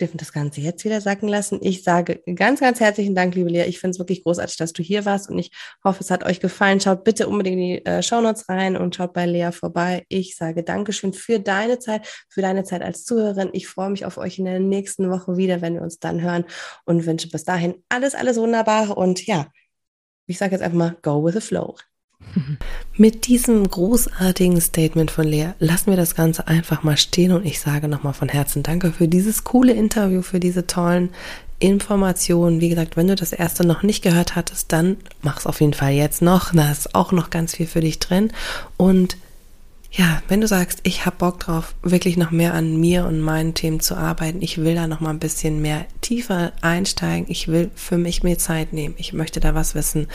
dürfen 0.00 0.18
das 0.18 0.32
Ganze 0.32 0.60
jetzt 0.60 0.84
wieder 0.84 1.00
sacken 1.00 1.28
lassen. 1.28 1.58
Ich 1.62 1.82
sage 1.82 2.22
ganz, 2.34 2.60
ganz 2.60 2.80
herzlichen 2.80 3.14
Dank, 3.14 3.34
liebe 3.34 3.50
Lea. 3.50 3.64
Ich 3.64 3.80
finde 3.80 3.92
es 3.92 3.98
wirklich 3.98 4.22
großartig, 4.22 4.56
dass 4.56 4.72
du 4.72 4.82
hier 4.82 5.04
warst 5.04 5.30
und 5.30 5.38
ich 5.38 5.50
hoffe, 5.84 6.02
es 6.02 6.10
hat 6.10 6.24
euch 6.24 6.40
gefallen. 6.40 6.80
Schaut 6.80 7.04
bitte 7.04 7.28
unbedingt 7.28 7.54
in 7.54 7.60
die 7.60 7.84
äh, 7.84 8.02
Shownotes 8.02 8.48
rein 8.48 8.76
und 8.76 8.94
schaut 8.94 9.12
bei 9.12 9.26
Lea 9.26 9.50
vorbei. 9.52 10.04
Ich 10.08 10.36
sage 10.36 10.62
Dankeschön 10.62 11.12
für 11.12 11.40
deine 11.40 11.78
Zeit, 11.78 12.06
für 12.28 12.42
deine 12.42 12.64
Zeit 12.64 12.82
als 12.82 13.04
Zuhörerin. 13.04 13.50
Ich 13.52 13.66
freue 13.66 13.90
mich 13.90 14.04
auf 14.04 14.18
euch 14.18 14.38
in 14.38 14.44
der 14.44 14.60
nächsten 14.60 15.10
Woche 15.10 15.36
wieder, 15.36 15.60
wenn 15.60 15.74
wir 15.74 15.82
uns 15.82 15.98
dann 15.98 16.22
hören 16.22 16.44
und 16.84 17.06
wünsche 17.06 17.28
bis 17.28 17.44
dahin 17.44 17.82
alles, 17.88 18.14
alles 18.14 18.38
Wunderbare 18.38 18.94
und 18.94 19.26
ja, 19.26 19.48
ich 20.26 20.38
sage 20.38 20.52
jetzt 20.52 20.62
einfach 20.62 20.78
mal, 20.78 20.96
go 21.02 21.24
with 21.24 21.34
the 21.34 21.40
flow. 21.40 21.76
Mit 22.96 23.26
diesem 23.26 23.68
großartigen 23.68 24.60
Statement 24.60 25.10
von 25.10 25.26
Lea 25.26 25.50
lassen 25.58 25.90
wir 25.90 25.96
das 25.96 26.14
Ganze 26.14 26.48
einfach 26.48 26.82
mal 26.82 26.96
stehen 26.96 27.32
und 27.32 27.46
ich 27.46 27.60
sage 27.60 27.88
nochmal 27.88 28.12
von 28.12 28.28
Herzen 28.28 28.62
Danke 28.62 28.92
für 28.92 29.08
dieses 29.08 29.44
coole 29.44 29.72
Interview, 29.72 30.22
für 30.22 30.40
diese 30.40 30.66
tollen 30.66 31.10
Informationen. 31.60 32.60
Wie 32.60 32.68
gesagt, 32.68 32.96
wenn 32.96 33.08
du 33.08 33.14
das 33.14 33.32
erste 33.32 33.66
noch 33.66 33.82
nicht 33.82 34.02
gehört 34.02 34.36
hattest, 34.36 34.72
dann 34.72 34.96
mach 35.22 35.38
es 35.38 35.46
auf 35.46 35.60
jeden 35.60 35.74
Fall 35.74 35.92
jetzt 35.92 36.22
noch. 36.22 36.52
Da 36.52 36.70
ist 36.70 36.94
auch 36.94 37.12
noch 37.12 37.30
ganz 37.30 37.54
viel 37.54 37.66
für 37.66 37.80
dich 37.80 37.98
drin 37.98 38.32
und 38.76 39.16
ja, 39.90 40.22
wenn 40.28 40.42
du 40.42 40.46
sagst, 40.46 40.80
ich 40.82 41.06
habe 41.06 41.16
Bock 41.16 41.40
drauf, 41.40 41.74
wirklich 41.82 42.18
noch 42.18 42.30
mehr 42.30 42.52
an 42.52 42.78
mir 42.78 43.06
und 43.06 43.20
meinen 43.20 43.54
Themen 43.54 43.80
zu 43.80 43.96
arbeiten, 43.96 44.42
ich 44.42 44.58
will 44.58 44.74
da 44.74 44.86
noch 44.86 45.00
mal 45.00 45.10
ein 45.10 45.18
bisschen 45.18 45.62
mehr 45.62 45.86
tiefer 46.02 46.52
einsteigen, 46.60 47.26
ich 47.30 47.48
will 47.48 47.70
für 47.74 47.96
mich 47.96 48.22
mehr 48.22 48.36
Zeit 48.36 48.74
nehmen, 48.74 48.94
ich 48.98 49.14
möchte 49.14 49.40
da 49.40 49.54
was 49.54 49.74
wissen, 49.74 50.06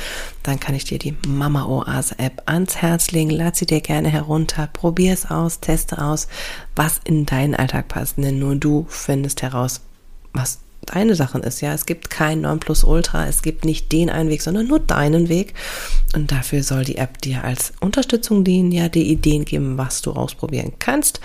dann 0.44 0.60
kann 0.60 0.76
ich 0.76 0.84
dir 0.86 1.00
die 1.00 1.18
Mama 1.28 1.66
Oase 1.66 2.20
App 2.20 2.44
ans 2.46 2.78
Herz 2.78 3.12
legen. 3.12 3.32
Lad 3.32 3.56
sie 3.56 3.66
dir 3.66 3.82
gerne 3.82 4.10
herunter, 4.10 4.70
probier 4.72 5.12
es 5.14 5.32
aus, 5.32 5.60
teste 5.60 6.00
aus, 6.00 6.28
was 6.76 7.02
in 7.04 7.26
deinen 7.26 7.56
Alltag 7.56 7.88
passt, 7.88 8.18
denn 8.18 8.38
nur 8.38 8.56
du 8.56 8.86
findest 8.90 9.42
heraus, 9.42 9.82
was 10.34 10.60
deine 10.86 11.16
Sachen 11.16 11.44
ist. 11.44 11.62
Ja, 11.62 11.74
es 11.74 11.86
gibt 11.86 12.10
kein 12.10 12.42
Nonplusultra, 12.42 13.28
es 13.28 13.42
gibt 13.42 13.66
nicht 13.66 13.92
den 13.92 14.10
einen 14.10 14.30
Weg, 14.30 14.42
sondern 14.42 14.68
nur 14.68 14.80
deinen 14.80 15.30
Weg. 15.30 15.54
Und 16.16 16.32
dafür 16.32 16.64
soll 16.64 16.84
die 16.84 16.98
App 16.98 17.22
dir 17.22 17.44
als 17.44 17.74
Unterstützung 17.80 18.44
dienen, 18.44 18.72
ja, 18.72 18.90
die 18.90 19.12
Ideen 19.12 19.46
geben, 19.46 19.78
was 19.78 20.02
du 20.02 20.12
ausprobieren 20.12 20.74
kannst. 20.80 21.20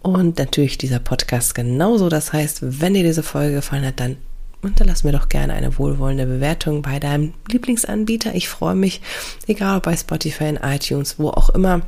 Und 0.00 0.38
natürlich 0.38 0.78
dieser 0.78 0.98
Podcast 0.98 1.54
genauso. 1.54 2.08
Das 2.08 2.32
heißt, 2.32 2.80
wenn 2.80 2.94
dir 2.94 3.04
diese 3.04 3.22
Folge 3.22 3.56
gefallen 3.56 3.86
hat, 3.86 4.00
dann 4.00 4.16
unterlass 4.62 5.04
mir 5.04 5.12
doch 5.12 5.28
gerne 5.28 5.54
eine 5.54 5.78
wohlwollende 5.78 6.26
Bewertung 6.26 6.82
bei 6.82 6.98
deinem 6.98 7.34
Lieblingsanbieter. 7.50 8.34
Ich 8.34 8.48
freue 8.48 8.76
mich, 8.76 9.00
egal 9.46 9.78
ob 9.78 9.84
bei 9.84 9.96
Spotify, 9.96 10.54
iTunes, 10.62 11.18
wo 11.18 11.30
auch 11.30 11.50
immer. 11.50 11.82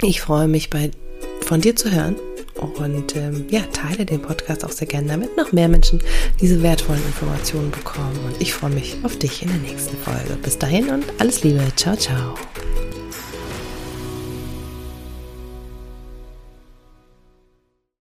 Ich 0.00 0.20
freue 0.20 0.48
mich, 0.48 0.70
bei, 0.70 0.90
von 1.42 1.60
dir 1.60 1.76
zu 1.76 1.90
hören 1.92 2.16
und 2.56 3.16
ähm, 3.16 3.46
ja, 3.50 3.62
teile 3.72 4.04
den 4.04 4.20
Podcast 4.20 4.64
auch 4.64 4.70
sehr 4.70 4.86
gerne, 4.86 5.08
damit 5.08 5.36
noch 5.36 5.52
mehr 5.52 5.68
Menschen 5.68 6.00
diese 6.40 6.62
wertvollen 6.62 7.04
Informationen 7.04 7.70
bekommen. 7.70 8.18
Und 8.26 8.40
ich 8.40 8.54
freue 8.54 8.70
mich 8.70 8.96
auf 9.02 9.18
dich 9.18 9.42
in 9.42 9.48
der 9.48 9.58
nächsten 9.58 9.96
Folge. 9.96 10.36
Bis 10.42 10.58
dahin 10.58 10.90
und 10.90 11.04
alles 11.18 11.42
Liebe. 11.42 11.64
Ciao, 11.76 11.96
ciao. 11.96 12.34